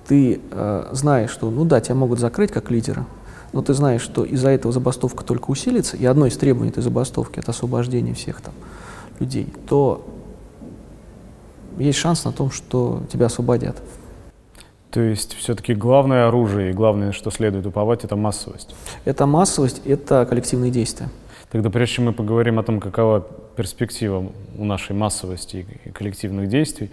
[0.07, 3.05] ты э, знаешь, что, ну да, тебя могут закрыть как лидера,
[3.53, 7.39] но ты знаешь, что из-за этого забастовка только усилится, и одно из требований этой забастовки—
[7.39, 8.53] это освобождение всех там
[9.19, 10.05] людей, то
[11.77, 13.81] есть шанс на том, что тебя освободят.
[14.89, 18.75] То есть все-таки главное оружие и главное, что следует уповать, это массовость?
[19.05, 21.09] Это массовость, это коллективные действия.
[21.51, 23.21] Тогда прежде чем мы поговорим о том, какова
[23.55, 26.91] перспектива у нашей массовости и коллективных действий,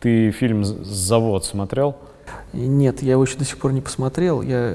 [0.00, 1.96] ты фильм «Завод» смотрел?
[2.52, 4.42] Нет, я его еще до сих пор не посмотрел.
[4.42, 4.74] Я,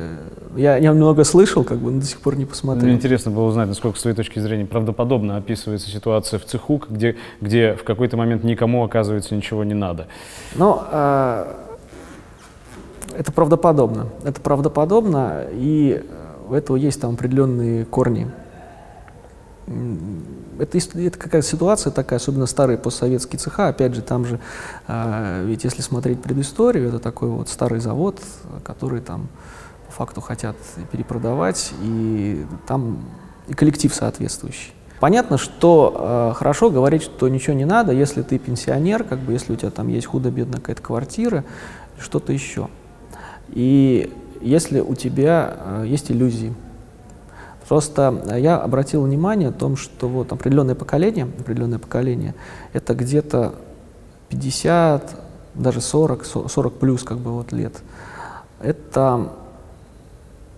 [0.56, 2.86] я, я много слышал, как бы, но до сих пор не посмотрел.
[2.86, 7.18] Мне интересно было узнать, насколько с твоей точки зрения правдоподобно описывается ситуация в цеху, где,
[7.40, 10.08] где в какой-то момент никому, оказывается, ничего не надо.
[10.56, 11.66] Ну, а,
[13.16, 14.08] это правдоподобно.
[14.24, 16.04] Это правдоподобно, и
[16.50, 18.28] у этого есть там определенные корни
[20.60, 24.40] это, это какая ситуация такая, особенно старые постсоветские цеха, опять же, там же,
[24.88, 28.20] э, ведь если смотреть предысторию, это такой вот старый завод,
[28.64, 29.28] который там
[29.88, 30.56] по факту хотят
[30.92, 33.00] перепродавать, и там
[33.48, 34.74] и коллектив соответствующий.
[35.00, 39.54] Понятно, что э, хорошо говорить, что ничего не надо, если ты пенсионер, как бы, если
[39.54, 41.44] у тебя там есть худо-бедно какая-то квартира,
[42.00, 42.68] что-то еще.
[43.50, 46.54] И если у тебя э, есть иллюзии,
[47.68, 52.34] Просто я обратил внимание о том, что вот определенное поколение, определенное поколение,
[52.74, 53.56] это где-то
[54.30, 55.16] 50,
[55.56, 57.82] даже 40, 40 плюс как бы вот лет.
[58.62, 59.32] Это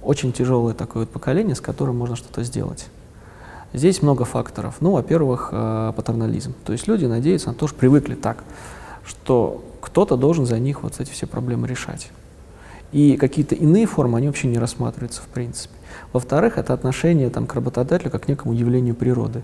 [0.04, 2.88] очень тяжелое такое вот поколение, с которым можно что-то сделать.
[3.74, 4.78] Здесь много факторов.
[4.80, 6.54] Ну, во-первых, э, патернализм.
[6.66, 8.44] То есть люди надеются на то, что привыкли так,
[9.06, 12.12] что кто-то должен за них вот эти все проблемы решать.
[12.92, 15.74] И какие-то иные формы, они вообще не рассматриваются в принципе.
[16.12, 19.42] Во-вторых, это отношение там, к работодателю как к некому явлению природы,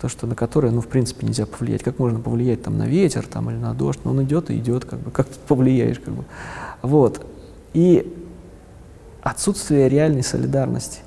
[0.00, 1.82] то, что, на которое, ну, в принципе, нельзя повлиять.
[1.82, 4.00] Как можно повлиять там, на ветер там, или на дождь?
[4.04, 6.00] Но он идет и идет, как бы, как ты повлияешь?
[6.00, 6.24] Как бы.
[6.82, 7.24] Вот.
[7.72, 8.12] И
[9.22, 11.00] отсутствие реальной солидарности.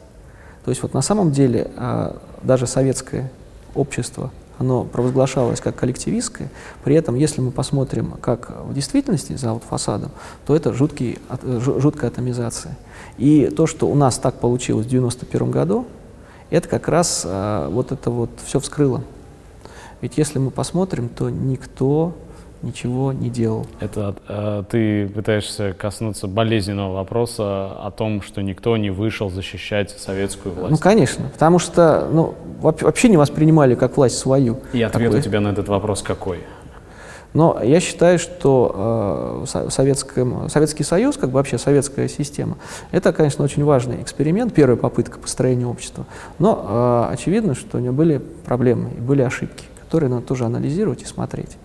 [0.63, 3.31] То есть вот на самом деле а, даже советское
[3.75, 6.49] общество– оно провозглашалось как коллективистское,
[6.83, 10.11] при этом, если мы посмотрим, как в действительности за вот фасадом,
[10.45, 12.77] то это жуткий, жуткая атомизация.
[13.17, 15.85] И то, что у нас так получилось в 1991 году,
[16.49, 19.03] это как раз а, вот это вот все вскрыло.
[20.01, 22.13] Ведь если мы посмотрим, то никто
[22.65, 23.65] ничего не делал.
[23.79, 30.53] Это э, ты пытаешься коснуться болезненного вопроса о том, что никто не вышел защищать советскую
[30.55, 30.71] власть.
[30.71, 34.59] Ну, конечно, потому что ну, вообще не воспринимали как власть свою.
[34.73, 35.19] И ответ такой.
[35.19, 36.39] у тебя на этот вопрос какой?
[37.35, 42.57] Но я считаю, что э, Советском, Советский Союз, как бы вообще советская система,
[42.91, 46.05] это, конечно, очень важный эксперимент, первая попытка построения общества.
[46.39, 51.01] Но э, очевидно, что у него были проблемы и были ошибки, которые надо тоже анализировать
[51.01, 51.57] и смотреть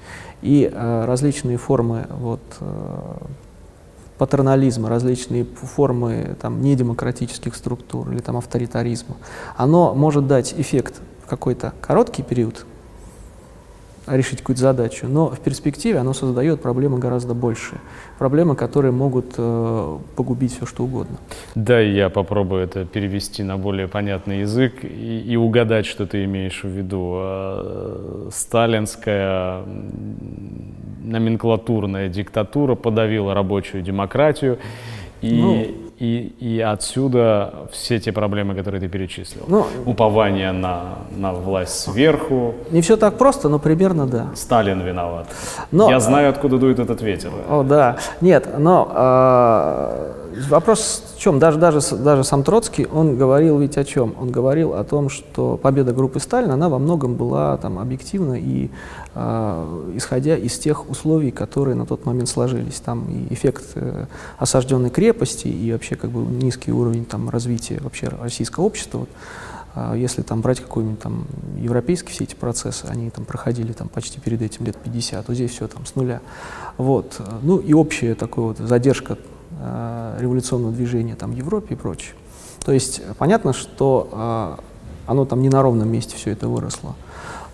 [0.43, 3.17] и э, различные формы вот, э,
[4.19, 9.17] патернализма, различные формы там, недемократических структур или там, авторитаризма,
[9.57, 12.67] оно может дать эффект в какой-то короткий период,
[14.07, 17.81] решить какую-то задачу, но в перспективе оно создает проблемы гораздо большие.
[18.19, 21.17] Проблемы, которые могут э, погубить все, что угодно.
[21.55, 26.63] Да, я попробую это перевести на более понятный язык и, и угадать, что ты имеешь
[26.63, 27.19] в виду.
[27.21, 29.63] Э, сталинская
[31.03, 34.59] номенклатурная диктатура подавила рабочую демократию.
[35.21, 35.67] И, ну,
[36.01, 39.45] и, и отсюда все те проблемы, которые ты перечислил.
[39.49, 42.55] Ну, Упование на, на власть сверху.
[42.71, 44.31] Не все так просто, но примерно да.
[44.35, 45.27] Сталин виноват.
[45.71, 47.31] Но, Я знаю, откуда дует этот ветер.
[47.51, 47.99] О, да.
[48.23, 51.39] Нет, но э, вопрос в чем?
[51.39, 54.15] Даже, даже, даже сам Троцкий, он говорил ведь о чем?
[54.21, 58.71] Он говорил о том, что победа группы Сталина, она во многом была там, объективна и
[59.15, 62.81] э, исходя из тех условий, которые на тот момент сложились.
[62.81, 64.07] Там и эффект э,
[64.39, 69.07] осажденной крепости, и вообще как бы низкий уровень там, развития вообще российского общества.
[69.75, 71.27] А если там брать какой-нибудь там
[71.57, 75.53] европейский все эти процессы, они там проходили там почти перед этим лет 50, то здесь
[75.53, 76.21] все там с нуля.
[76.77, 77.21] Вот.
[77.43, 79.17] Ну и общая такая вот задержка
[79.61, 82.15] э, революционного движения там в Европе и прочее.
[82.65, 84.57] То есть понятно, что э,
[85.07, 86.95] оно там не на ровном месте все это выросло.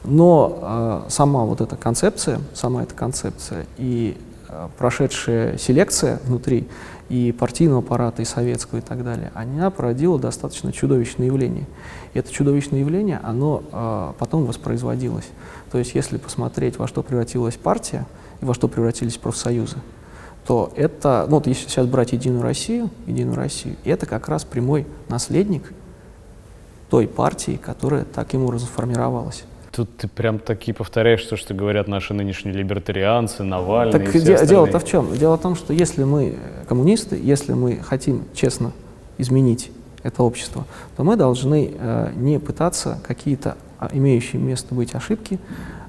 [0.04, 4.16] Но э, сама вот эта концепция, сама эта концепция и
[4.48, 6.68] э, прошедшая селекция внутри
[7.08, 11.66] и партийного аппарата, и советского, и так далее, она породила достаточно чудовищное явление.
[12.14, 15.28] И это чудовищное явление, оно э, потом воспроизводилось.
[15.70, 18.06] То есть если посмотреть, во что превратилась партия,
[18.40, 19.76] и во что превратились профсоюзы,
[20.46, 24.86] то это, ну вот если сейчас брать Единую Россию, Единую Россию, это как раз прямой
[25.08, 25.72] наследник
[26.88, 29.44] той партии, которая таким образом формировалась.
[29.72, 34.38] Тут ты прям таки повторяешь то, что говорят наши нынешние либертарианцы, Навальный так и все
[34.38, 35.14] де- дело-то в чем?
[35.16, 36.36] Дело в том, что если мы
[36.68, 38.72] коммунисты, если мы хотим честно
[39.18, 39.70] изменить
[40.02, 40.64] это общество,
[40.96, 45.40] то мы должны э, не пытаться какие-то а, имеющие место быть ошибки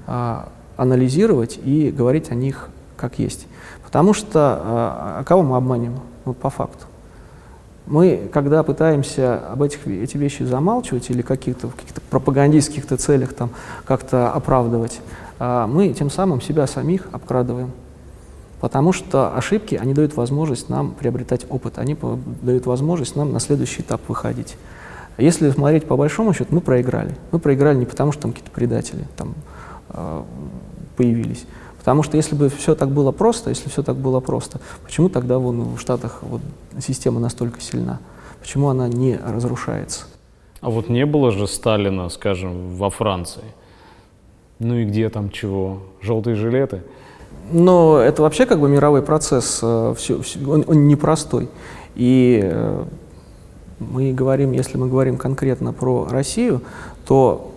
[0.06, 0.40] э,
[0.76, 3.46] анализировать и говорить о них как есть.
[3.88, 5.98] Потому что э, кого мы обманем?
[6.26, 6.84] Вот по факту.
[7.86, 13.48] Мы, когда пытаемся об этих эти вещи замалчивать или каких-то в каких-то пропагандистских целях там
[13.86, 15.00] как-то оправдывать,
[15.38, 17.70] э, мы тем самым себя самих обкрадываем.
[18.60, 21.96] Потому что ошибки, они дают возможность нам приобретать опыт, они
[22.42, 24.58] дают возможность нам на следующий этап выходить.
[25.16, 27.14] Если смотреть по большому счету, мы проиграли.
[27.32, 29.34] Мы проиграли не потому, что там какие-то предатели там,
[29.88, 30.22] э,
[30.94, 31.46] появились.
[31.78, 35.38] Потому что если бы все так было просто, если все так было просто, почему тогда
[35.38, 36.40] вон в Штатах вот,
[36.80, 38.00] система настолько сильна?
[38.40, 40.04] Почему она не разрушается?
[40.60, 43.44] А вот не было же Сталина, скажем, во Франции.
[44.58, 45.78] Ну и где там чего?
[46.02, 46.82] Желтые жилеты?
[47.50, 51.48] Но это вообще как бы мировой процесс, э, все, все, он, он непростой.
[51.94, 52.84] И э,
[53.78, 56.60] мы говорим, если мы говорим конкретно про Россию,
[57.06, 57.52] то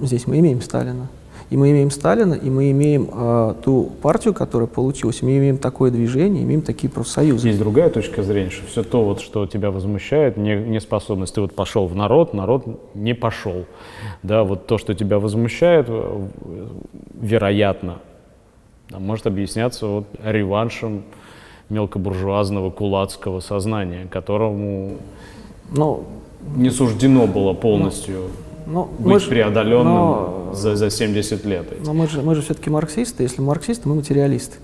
[0.00, 1.08] здесь мы имеем Сталина.
[1.50, 5.90] И мы имеем Сталина, и мы имеем э, ту партию, которая получилась, мы имеем такое
[5.90, 7.48] движение, имеем такие профсоюзы.
[7.48, 11.54] Есть другая точка зрения, что все то, вот, что тебя возмущает, не, неспособность, ты вот
[11.54, 13.64] пошел в народ, народ не пошел.
[14.22, 16.26] Да, вот то, что тебя возмущает, э,
[17.14, 18.00] вероятно,
[18.90, 21.02] может объясняться вот реваншем
[21.70, 24.96] мелкобуржуазного кулацкого сознания, которому
[25.70, 26.04] ну,
[26.56, 31.66] не суждено было полностью ну, быть мы преодоленным но, за, за 70 лет.
[31.84, 33.22] Но мы же, мы же все-таки марксисты.
[33.22, 34.58] Если марксисты, мы материалисты.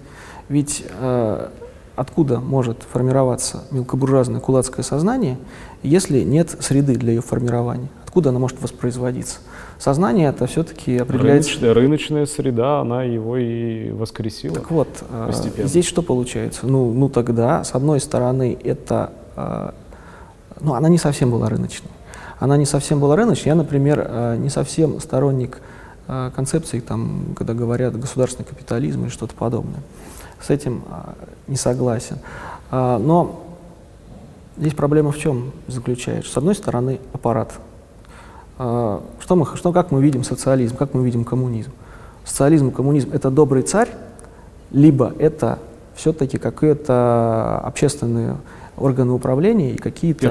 [0.48, 1.48] Ведь э,
[1.96, 5.38] откуда может формироваться мелкобуржуазное кулацкое сознание,
[5.82, 7.88] если нет среды для ее формирования?
[8.04, 9.38] Откуда оно может воспроизводиться?
[9.78, 11.50] Сознание это все-таки определяется...
[11.50, 14.54] Рыночная, рыночная среда, она его и воскресила.
[14.54, 15.68] Так вот, э, постепенно.
[15.68, 16.66] здесь что получается?
[16.66, 19.12] Ну, ну тогда, с одной стороны, это...
[19.36, 19.70] Э,
[20.60, 21.90] ну, она не совсем была рыночной.
[22.38, 23.50] Она не совсем была рыночной.
[23.50, 25.60] Я, например, э, не совсем сторонник
[26.36, 29.80] концепции, там, когда говорят государственный капитализм или что-то подобное.
[30.38, 30.82] С этим
[31.48, 32.18] не согласен.
[32.70, 33.42] Но
[34.58, 36.30] здесь проблема в чем заключается?
[36.30, 37.54] С одной стороны, аппарат
[38.56, 41.72] а, что мы, что, как мы видим социализм, как мы видим коммунизм?
[42.24, 43.88] Социализм и коммунизм— это добрый царь,
[44.70, 45.58] либо это
[45.94, 48.36] все-таки какие-то общественные
[48.76, 50.26] органы управления и какие-то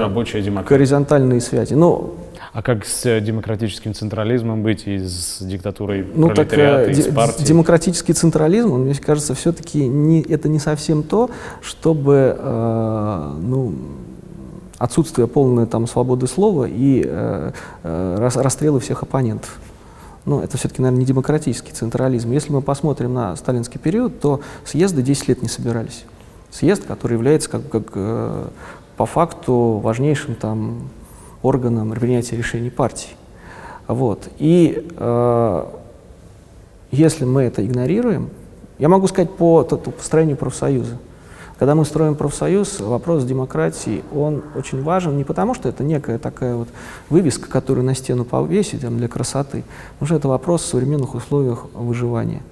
[0.68, 1.74] горизонтальные связи.
[1.74, 2.14] Ну,
[2.52, 7.12] а как с э, демократическим централизмом быть и с диктатурой ну, пролетариата, так, и с
[7.12, 7.46] партией?
[7.46, 11.30] Демократический централизм, он, мне кажется, все-таки не, это не совсем то,
[11.60, 13.74] чтобы э, ну,
[14.78, 19.58] отсутствие полной там, свободы слова и э, э, расстрелы всех оппонентов.
[20.24, 22.30] Ну, это все-таки, наверное, не демократический централизм.
[22.30, 26.04] Если мы посмотрим на сталинский период, то съезды 10 лет не собирались.
[26.54, 28.44] Съезд, который является как, как э,
[28.96, 30.88] по факту важнейшим там,
[31.42, 33.16] органом принятия решений партии.
[33.88, 34.28] Вот.
[34.38, 35.64] И э,
[36.92, 38.30] если мы это игнорируем,
[38.78, 40.96] я могу сказать по, по построению профсоюза.
[41.58, 46.54] Когда мы строим профсоюз, вопрос демократии, он очень важен не потому, что это некая такая
[46.54, 46.68] вот
[47.10, 51.66] вывеска, которую на стену повесить там, для красоты, потому что это вопрос в современных условиях
[51.74, 52.42] выживания.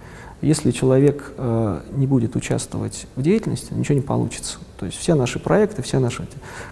[0.43, 4.59] Если человек э, не будет участвовать в деятельности, ничего не получится.
[4.79, 6.27] То есть все наши проекты, все наши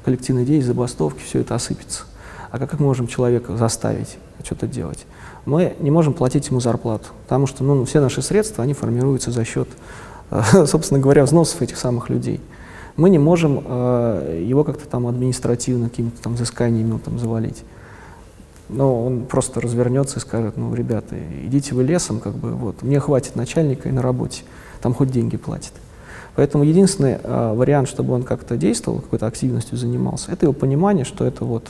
[0.05, 2.03] коллективные идеи, забастовки, все это осыпется.
[2.51, 5.07] А как мы можем человека заставить что-то делать?
[5.47, 9.45] Мы не можем платить ему зарплату, потому что ну, все наши средства, они формируются за
[9.45, 9.69] счет
[10.67, 12.41] собственно говоря, взносов этих самых людей.
[12.97, 17.63] Мы не можем э, его как-то там административно какими-то там взысканиями там завалить.
[18.73, 23.01] Но он просто развернется и скажет, ну, ребята, идите вы лесом, как бы, вот, мне
[23.01, 24.43] хватит начальника и на работе,
[24.81, 25.73] там хоть деньги платит.
[26.37, 31.25] Поэтому единственный э, вариант, чтобы он как-то действовал, какой-то активностью занимался, это его понимание, что
[31.25, 31.69] это вот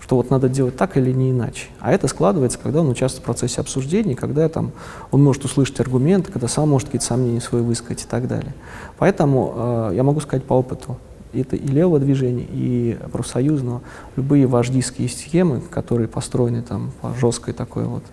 [0.00, 1.68] что вот надо делать так или не иначе.
[1.78, 4.72] А это складывается, когда он участвует в процессе обсуждений, когда там,
[5.12, 8.52] он может услышать аргументы, когда сам может какие-то сомнения свои высказать и так далее.
[8.98, 10.96] Поэтому э, я могу сказать по опыту,
[11.32, 13.82] это и левого движения, и профсоюзного,
[14.16, 18.04] любые вождистские схемы, которые построены там по жесткой такой вот,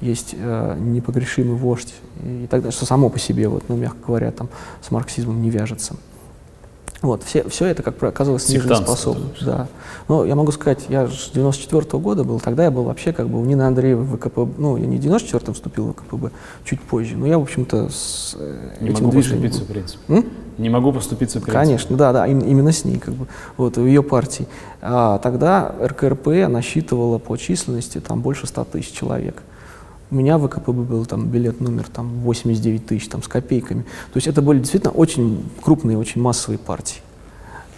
[0.00, 3.98] есть э, непогрешимый вождь и, и так далее, что само по себе, вот, ну, мягко
[4.06, 4.48] говоря, там,
[4.82, 5.96] с марксизмом не вяжется.
[7.06, 9.30] Вот, все, все это, как оказалось нежизнеспособным.
[9.42, 9.68] Да.
[10.08, 13.28] Но я могу сказать, я же 94 -го года был, тогда я был вообще как
[13.28, 16.30] бы у Нины Андреевой в ВКПБ, ну, я не в 94-м вступил в ВКПБ,
[16.64, 20.12] чуть позже, но я, в общем-то, с э, не этим могу движением поступиться, в принципе.
[20.12, 20.24] М?
[20.58, 21.64] Не могу поступиться, в принципе.
[21.64, 24.48] Конечно, да, да, именно с ней, как бы, вот, в ее партии.
[24.80, 29.42] А тогда РКРП насчитывала по численности там больше 100 тысяч человек.
[30.10, 33.82] У меня в ВКПБ был там билет номер там 89 тысяч там с копейками.
[33.82, 37.00] То есть это были действительно очень крупные, очень массовые партии.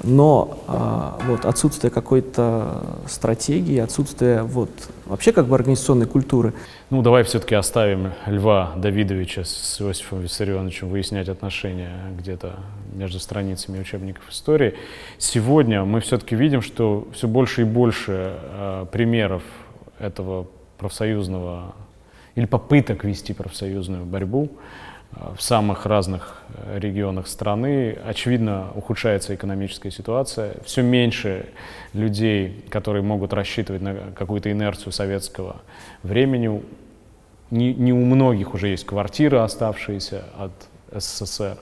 [0.05, 4.71] Но а, вот отсутствие какой-то стратегии, отсутствие вот
[5.07, 6.55] вообще как бы организационной культуры.
[6.91, 12.57] Ну давай все-таки оставим Льва Давидовича с Иосифом Виссарионовичем выяснять отношения где-то
[12.95, 14.75] между страницами учебников истории.
[15.19, 19.43] Сегодня мы все-таки видим, что все больше и больше а, примеров
[19.99, 20.47] этого
[20.79, 21.75] профсоюзного
[22.39, 24.49] или попыток вести профсоюзную борьбу
[25.11, 27.99] э, в самых разных э, регионах страны.
[28.07, 30.55] Очевидно, ухудшается экономическая ситуация.
[30.65, 31.47] Все меньше
[31.95, 35.57] людей, которые могут рассчитывать на какую-то инерцию советского
[36.05, 36.63] времени.
[37.51, 40.53] Не, не у многих уже есть квартиры, оставшиеся от
[40.93, 41.59] СССР.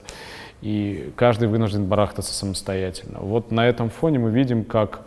[0.61, 3.21] И каждый вынужден барахтаться самостоятельно.
[3.21, 5.01] Вот на этом фоне мы видим, как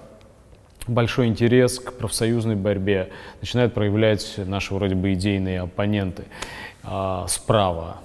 [0.89, 3.09] большой интерес к профсоюзной борьбе
[3.41, 6.23] начинают проявлять наши вроде бы идейные оппоненты
[6.83, 7.97] а, справа.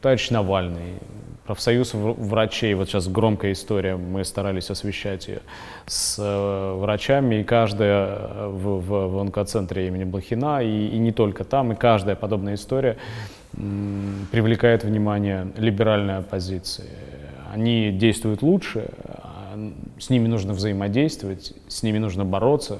[0.00, 0.98] Товарищ Навальный,
[1.46, 5.40] профсоюз врачей, вот сейчас громкая история, мы старались освещать ее
[5.86, 11.12] с э, врачами, и каждая э, в, в, в онкоцентре имени Блохина, и, и не
[11.12, 12.96] только там, и каждая подобная история
[13.52, 16.88] привлекает внимание либеральной оппозиции.
[17.52, 18.88] Они действуют лучше,
[20.02, 22.78] с ними нужно взаимодействовать, с ними нужно бороться.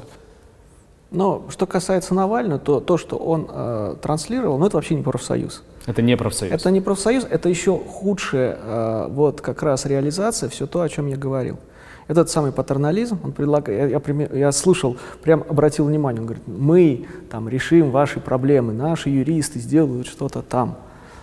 [1.13, 5.63] Но что касается Навального, то то, что он э, транслировал, ну это вообще не профсоюз.
[5.87, 6.53] Это не профсоюз.
[6.53, 11.07] Это не профсоюз, это еще худшая э, вот как раз реализация, все то, о чем
[11.07, 11.59] я говорил.
[12.09, 17.07] Этот самый патернализм, он предлагает, я, я, я слышал, прям обратил внимание, он говорит, мы
[17.31, 20.77] там решим ваши проблемы, наши юристы сделают что-то там.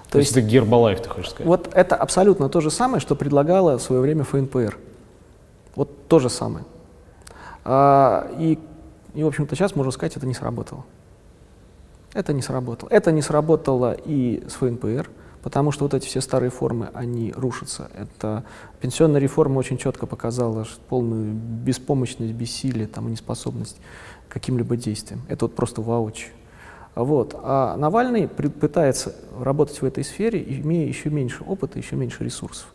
[0.05, 1.45] То, то есть это Гербалайф, ты хочешь сказать?
[1.45, 4.77] Вот это абсолютно то же самое, что предлагало в свое время ФНПР.
[5.79, 6.65] Вот то же самое.
[7.63, 8.59] А, и,
[9.13, 10.83] и, в общем-то, сейчас можно сказать, это не сработало.
[12.13, 12.89] Это не сработало.
[12.89, 15.09] Это не сработало и с ФНПР,
[15.41, 17.89] потому что вот эти все старые формы, они рушатся.
[17.95, 18.43] Это
[18.81, 23.77] пенсионная реформа очень четко показала полную беспомощность, бессилие, там, неспособность
[24.27, 25.21] каким-либо действиям.
[25.29, 26.33] Это вот просто воочию.
[26.93, 27.39] Вот.
[27.41, 32.67] А Навальный пытается работать в этой сфере, имея еще меньше опыта, еще меньше ресурсов.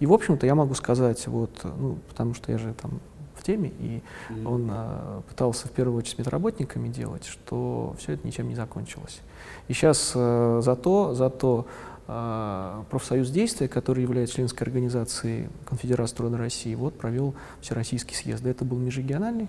[0.00, 3.00] И, в общем-то, я могу сказать, вот, ну, потому что я же там
[3.34, 4.48] в теме, и mm-hmm.
[4.48, 9.20] он а, пытался в первую очередь с медработниками делать, что все это ничем не закончилось.
[9.68, 11.66] И сейчас а, зато, зато
[12.06, 18.44] а, профсоюз действия, который является членской организацией Конфедерации труда России, вот провел всероссийский съезд.
[18.44, 19.48] Это был межрегиональный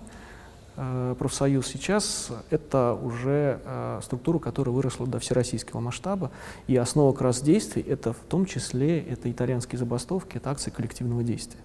[1.18, 6.30] профсоюз сейчас это уже э, структура, которая выросла до всероссийского масштаба,
[6.66, 11.22] и основа как раз действий это в том числе это итальянские забастовки, это акции коллективного
[11.22, 11.60] действия.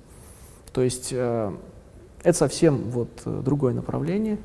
[0.73, 1.51] То есть э,
[2.23, 4.37] это совсем вот другое направление,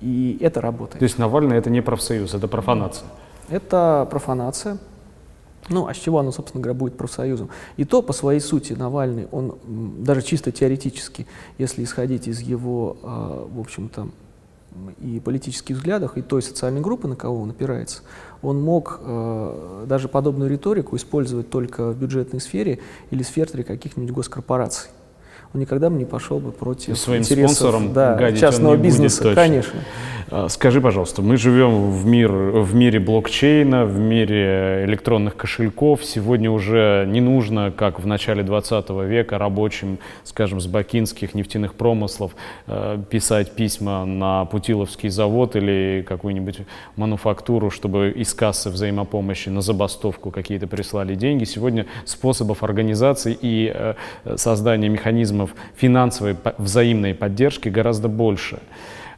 [0.00, 0.98] и это работает.
[0.98, 3.08] То есть Навальный это не профсоюз, это профанация?
[3.48, 4.78] Это профанация.
[5.68, 7.50] Ну, а с чего оно, собственно говоря, будет профсоюзом?
[7.76, 9.58] И то, по своей сути, Навальный, он
[9.98, 11.26] даже чисто теоретически,
[11.58, 14.08] если исходить из его, э, в общем-то,
[15.00, 18.02] и политических взглядах, и той социальной группы, на кого он опирается,
[18.40, 24.90] он мог э, даже подобную риторику использовать только в бюджетной сфере или сфере каких-нибудь госкорпораций.
[25.54, 29.80] Он никогда бы не пошел бы против своим интересов спонсором да, частного бизнеса, будет, конечно.
[30.34, 36.02] А, скажи, пожалуйста, мы живем в, мир, в мире блокчейна, в мире электронных кошельков.
[36.02, 42.34] Сегодня уже не нужно, как в начале 20 века, рабочим, скажем, с бакинских нефтяных промыслов
[42.66, 46.60] э, писать письма на Путиловский завод или какую-нибудь
[46.96, 51.44] мануфактуру, чтобы из кассы взаимопомощи на забастовку какие-то прислали деньги.
[51.44, 53.94] Сегодня способов организации и э,
[54.36, 58.60] создания механизмов финансовой взаимной поддержки гораздо больше.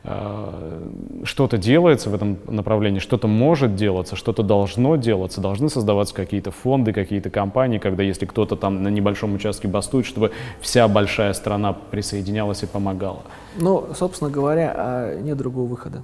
[0.07, 0.91] Э,
[1.25, 6.93] что-то делается в этом направлении, что-то может делаться, что-то должно делаться, должны создаваться какие-то фонды,
[6.93, 12.63] какие-то компании, когда если кто-то там на небольшом участке бастует, чтобы вся большая страна присоединялась
[12.63, 13.23] и помогала.
[13.57, 16.03] Ну, собственно говоря, а нет другого выхода.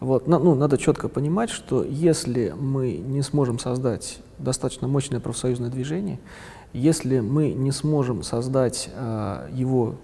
[0.00, 6.18] Вот, ну, надо четко понимать, что если мы не сможем создать достаточно мощное профсоюзное движение,
[6.72, 9.94] если мы не сможем создать э, его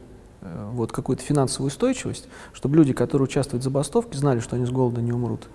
[0.72, 5.01] вот, какую-то финансовую устойчивость, чтобы люди, которые участвуют в забастовке, знали, что они с голода
[5.01, 5.49] не умрут.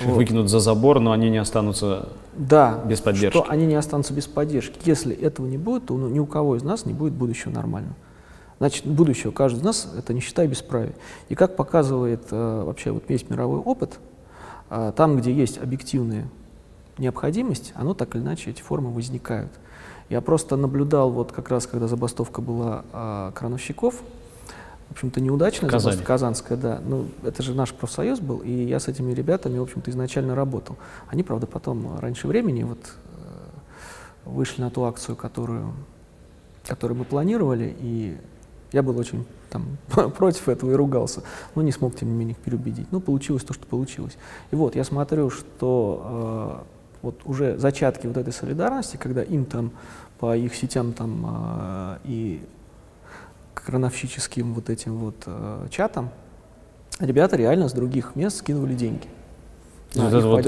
[0.00, 0.16] Вот.
[0.16, 3.38] Выкинут за забор, но они не останутся да, без поддержки.
[3.38, 4.78] что они не останутся без поддержки.
[4.84, 7.94] Если этого не будет, то ни у кого из нас не будет будущего нормального.
[8.58, 10.94] Значит, будущего каждый из нас— это нищета и бесправие.
[11.28, 13.98] И как показывает э, вообще вот весь мировой опыт,
[14.70, 16.28] э, там, где есть объективная
[16.98, 19.52] необходимость, оно так или иначе, эти формы возникают.
[20.08, 23.94] Я просто наблюдал, вот как раз, когда забастовка была а, крановщиков,
[24.88, 26.80] в общем-то, неудачная забастовка, казанская, да.
[26.84, 30.76] Ну, это же наш профсоюз был, и я с этими ребятами, в общем-то, изначально работал.
[31.08, 35.72] Они, правда, потом раньше времени вот э, вышли на ту акцию, которую,
[36.66, 38.16] которую мы планировали, и
[38.72, 39.78] я был очень там,
[40.12, 41.22] против этого и ругался,
[41.54, 42.86] но не смог, тем не менее, их переубедить.
[42.92, 44.16] Ну, получилось то, что получилось.
[44.50, 46.73] И вот, я смотрю, что э,
[47.04, 49.70] вот уже зачатки вот этой солидарности, когда им там
[50.18, 52.42] по их сетям там э, и
[53.54, 56.10] крановщическим вот этим вот э, чатам
[56.98, 59.06] ребята реально с других мест скидывали деньги.
[59.94, 60.46] Вот эта вот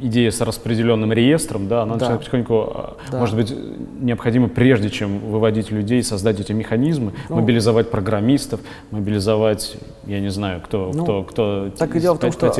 [0.00, 2.16] идея с распределенным реестром, да, она да.
[2.16, 3.18] потихоньку, а, да.
[3.18, 3.52] может быть,
[4.00, 8.60] необходимо прежде чем выводить людей, создать эти механизмы, ну, мобилизовать программистов,
[8.92, 9.76] мобилизовать,
[10.06, 11.70] я не знаю, кто, ну, кто, кто.
[11.76, 12.52] Так и дело в том, что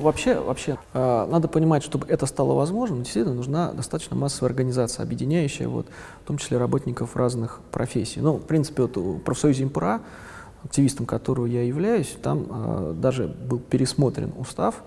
[0.00, 5.66] вообще, вообще э, надо понимать, чтобы это стало возможным, действительно нужна достаточно массовая организация, объединяющая,
[5.66, 5.86] вот,
[6.22, 8.20] в том числе работников разных профессий.
[8.20, 10.02] Ну, в принципе, вот в профсоюзе импра,
[10.62, 14.82] активистом которого я являюсь, там э, даже был пересмотрен устав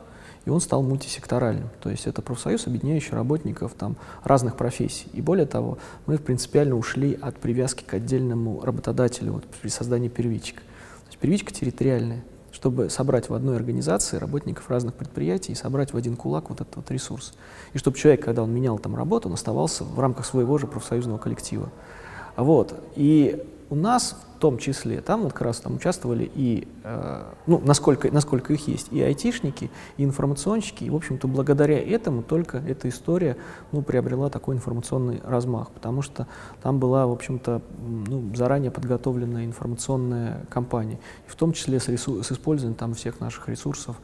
[0.48, 1.68] и он стал мультисекторальным.
[1.82, 5.10] То есть это профсоюз, объединяющий работников там, разных профессий.
[5.12, 10.56] И более того, мы принципиально ушли от привязки к отдельному работодателю вот, при создании первичек.
[10.56, 12.24] То есть первичка территориальная,
[12.54, 16.78] чтобы собрать в одной организации работников разных предприятий и собрать в один кулак вот этот
[16.78, 17.34] вот ресурс.
[17.74, 21.18] И чтобы человек, когда он менял там работу, он оставался в рамках своего же профсоюзного
[21.18, 21.70] коллектива.
[22.38, 22.74] Вот.
[22.95, 27.60] И у нас в том числе, там вот как раз там участвовали и, э, ну,
[27.66, 32.88] насколько, насколько их есть, и айтишники, и информационщики, и, в общем-то, благодаря этому только эта
[32.88, 33.36] история,
[33.72, 36.28] ну, приобрела такой информационный размах, потому что
[36.62, 42.32] там была, в общем-то, ну, заранее подготовленная информационная кампания, в том числе с, ресурс, с
[42.32, 43.96] использованием там всех наших ресурсов,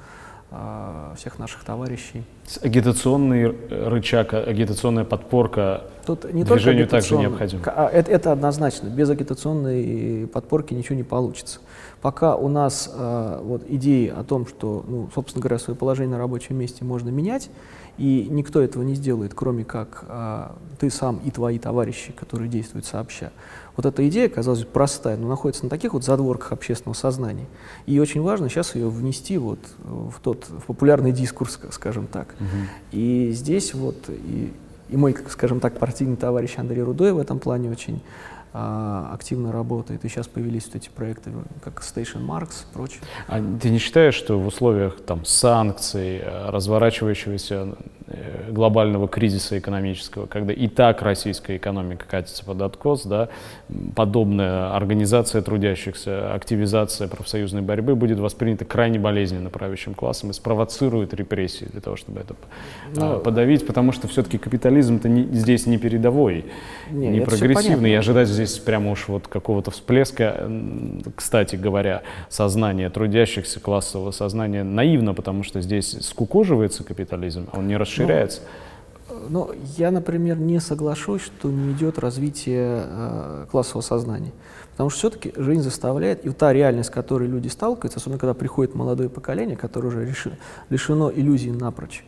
[1.16, 2.24] всех наших товарищей.
[2.62, 7.62] Агитационный рычаг, агитационная подпорка Тут не движению также необходим.
[7.66, 8.88] А, это, это однозначно.
[8.88, 11.60] Без агитационной подпорки ничего не получится.
[12.02, 16.18] Пока у нас э, вот идеи о том, что, ну, собственно говоря, свое положение на
[16.18, 17.50] рабочем месте можно менять,
[17.98, 20.48] и никто этого не сделает, кроме как э,
[20.80, 23.32] ты сам и твои товарищи, которые действуют сообща.
[23.76, 27.46] Вот эта идея, казалось бы, простая, но находится на таких вот задворках общественного сознания.
[27.86, 32.36] И очень важно сейчас ее внести вот в тот в популярный дискурс, скажем так.
[32.40, 32.48] Угу.
[32.92, 34.54] И здесь вот и,
[34.90, 38.02] и мой, скажем так, партийный товарищ Андрей Рудой в этом плане очень
[38.56, 41.32] а, активно работает, и сейчас появились вот эти проекты,
[41.64, 43.00] как Station Marks и прочее.
[43.28, 48.03] А ты не считаешь, что в условиях там, санкций, э, разворачивающегося э,
[48.50, 53.30] глобального кризиса экономического, когда и так российская экономика катится под откос, да,
[53.96, 61.66] подобная организация трудящихся, активизация профсоюзной борьбы будет воспринята крайне болезненно правящим классом и спровоцирует репрессии
[61.66, 62.36] для того, чтобы это
[62.96, 63.14] Но...
[63.14, 66.46] Ну, подавить, потому что все-таки капитализм-то не, здесь не передовой,
[66.92, 70.50] не, не прогрессивный, и ожидать здесь здесь прямо уж вот какого-то всплеска,
[71.16, 77.93] кстати говоря, сознания трудящихся, классового сознания наивно, потому что здесь скукоживается капитализм, он не расширяется.
[79.10, 84.32] Ну, ну я, например, не соглашусь, что не идет развитие э, классового сознания.
[84.72, 88.76] Потому что все-таки жизнь заставляет, и та реальность, с которой люди сталкиваются, особенно когда приходит
[88.76, 90.36] молодое поколение, которое уже решено,
[90.70, 92.04] лишено иллюзий напрочь,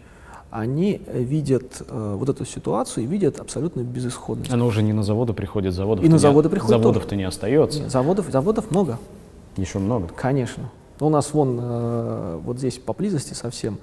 [0.52, 4.52] они видят э, вот эту ситуацию и видят абсолютно безысходность.
[4.52, 7.82] Оно уже не на заводы приходит, заводов и на заводы приходит заводов-то не остается.
[7.82, 8.98] Нет, заводов, заводов много.
[9.58, 10.08] Еще много?
[10.16, 10.72] Конечно.
[11.00, 13.80] У нас вон э, вот здесь поблизости совсем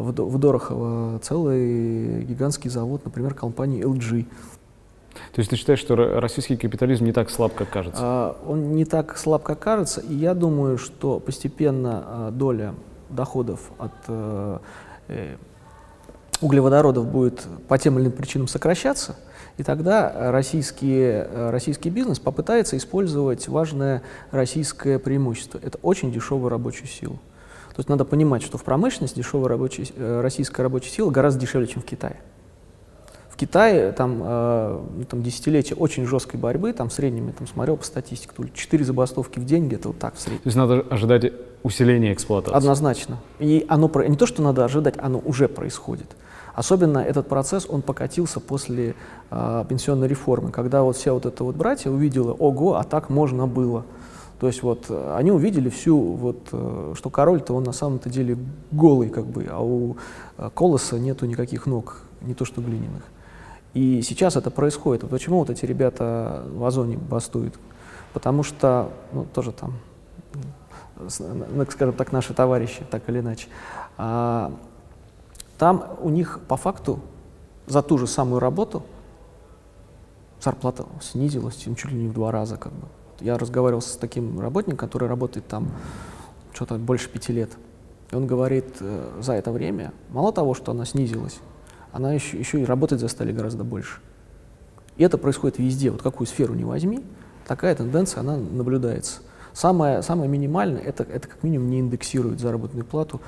[0.00, 4.26] в, До- в Дорохово целый гигантский завод, например, компании LG.
[5.32, 8.00] То есть ты считаешь, что ро- российский капитализм не так слаб, как кажется?
[8.02, 12.74] А, Он не так слаб, как кажется, и я думаю, что постепенно а, доля
[13.08, 14.58] доходов от э,
[15.08, 15.36] э,
[16.40, 19.16] углеводородов будет по тем или иным причинам сокращаться,
[19.58, 24.02] и тогда российские, э, российский бизнес попытается использовать важное
[24.32, 25.60] российское преимущество.
[25.62, 27.16] Это очень дешевая рабочая сила.
[27.76, 31.66] То есть надо понимать, что в промышленности дешевая рабочая, э, российская рабочая сила гораздо дешевле,
[31.66, 32.16] чем в Китае.
[33.28, 37.46] В Китае там, э, ну, там десятилетия очень жесткой борьбы, там в среднем, я там
[37.46, 40.40] смотрел по статистике, то ли 4 забастовки в день, где-то вот так в среднем.
[40.40, 41.30] То есть надо ожидать
[41.62, 42.56] усиления эксплуатации.
[42.56, 43.18] Однозначно.
[43.40, 46.16] И оно не то, что надо ожидать, оно уже происходит.
[46.54, 48.94] Особенно этот процесс, он покатился после
[49.30, 53.46] а, пенсионной реформы, когда вот вся вот эта вот братья увидела, ого, а так можно
[53.46, 53.84] было.
[54.38, 58.36] То есть вот э, они увидели всю, вот, э, что король-то он на самом-то деле
[58.70, 59.96] голый, как бы, а у
[60.36, 63.02] э, колоса нету никаких ног, не то что глиняных.
[63.72, 65.02] И сейчас это происходит.
[65.02, 67.54] Вот почему вот эти ребята в Озоне бастуют?
[68.12, 69.74] Потому что, ну, тоже там,
[71.68, 73.48] скажем так, наши товарищи, так или иначе,
[73.98, 74.52] а,
[75.58, 77.00] там у них по факту
[77.66, 78.82] за ту же самую работу
[80.40, 82.56] зарплата снизилась чуть ли не в два раза.
[82.56, 82.86] Как бы.
[83.20, 85.68] Я разговаривал с таким работником, который работает там
[86.52, 87.50] что-то больше пяти лет.
[88.10, 91.38] И он говорит, э, за это время, мало того, что она снизилась,
[91.92, 94.00] она еще, еще и работать заставили гораздо больше.
[94.96, 95.90] И это происходит везде.
[95.90, 97.02] Вот какую сферу не возьми,
[97.46, 99.20] такая тенденция, она наблюдается.
[99.52, 103.20] Самое, самое минимальное, это, это как минимум не индексирует заработную плату,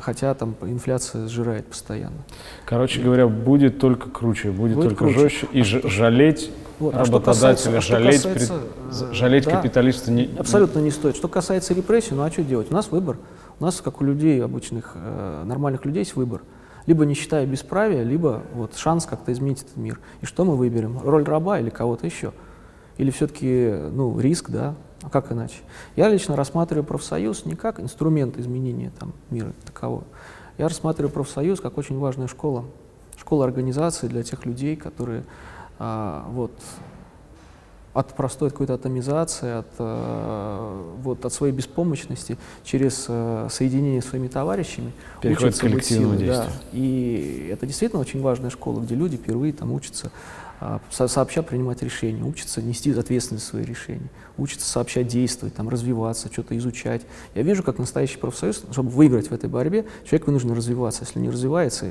[0.00, 2.16] хотя там инфляция сжирает постоянно.
[2.64, 5.18] Короче говоря, будет только круче, будет, Будет только круче.
[5.18, 5.46] жестче.
[5.52, 6.94] И ж- жалеть Вот.
[6.94, 10.30] А что работодателя, касается- а что жалеть, касается, пред- э, жалеть да, капиталиста не...
[10.38, 11.14] Абсолютно не стоит.
[11.16, 12.70] Что касается репрессий, ну а что делать?
[12.70, 13.16] У нас выбор.
[13.60, 16.40] У нас, как у людей, обычных, э, нормальных людей, есть выбор.
[16.86, 20.00] Либо не считая бесправия, либо вот шанс как-то изменить этот мир.
[20.20, 20.98] И что мы выберем?
[21.02, 22.32] Роль раба или кого-то еще?
[22.98, 24.74] Или все-таки ну, риск, да?
[25.04, 25.56] А как иначе?
[25.96, 30.04] Я лично рассматриваю профсоюз не как инструмент изменения там, мира такового.
[30.56, 32.64] Я рассматриваю профсоюз как очень важная школа.
[33.18, 35.24] Школа организации для тех людей, которые
[35.78, 36.52] а, вот,
[37.94, 44.26] от простой какой-то атомизации, от, э, вот, от своей беспомощности через э, соединение с своими
[44.26, 46.48] товарищами Переходит учатся быть силой, да.
[46.72, 50.43] И это действительно очень важная школа, где люди впервые там учатся а,
[50.90, 54.08] сообща принимать решения, учатся нести ответственность за свои решения,
[54.38, 57.02] учатся сообща действовать, там, развиваться, что-то изучать.
[57.34, 61.02] Я вижу, как настоящий профсоюз, чтобы выиграть в этой борьбе, человек вынужден развиваться.
[61.04, 61.86] Если не развивается,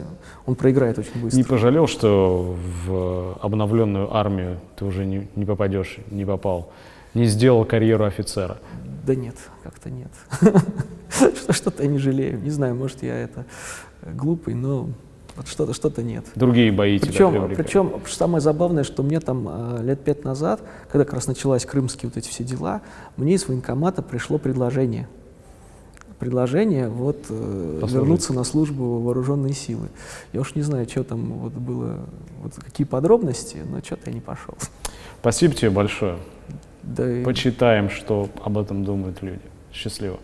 [0.45, 1.37] он проиграет очень быстро.
[1.37, 2.55] Не пожалел, что
[2.85, 6.71] в обновленную армию ты уже не, не попадешь, не попал,
[7.13, 8.57] не сделал карьеру офицера?
[9.05, 10.11] Да нет, как-то нет.
[11.09, 12.41] Что- Что-то я не жалею.
[12.41, 13.45] Не знаю, может, я это
[14.01, 14.89] э, глупый, но
[15.35, 16.25] вот что-то что-то нет.
[16.35, 17.55] Другие бои тебя Причем, привлекали.
[17.55, 20.61] причем самое забавное, что мне там э, лет пять назад,
[20.91, 22.81] когда как раз началась крымские вот эти все дела,
[23.17, 25.07] мне из военкомата пришло предложение.
[26.19, 27.95] Предложение вот э, Послужить.
[27.95, 29.89] вернуться на службу вооруженные силы.
[30.31, 31.99] Я уж не знаю, что там вот было,
[32.41, 34.55] вот какие подробности, но что-то я не пошел.
[35.19, 36.17] Спасибо тебе большое.
[36.83, 39.41] Да и- Почитаем, что об этом думают люди.
[39.73, 40.19] Счастливо.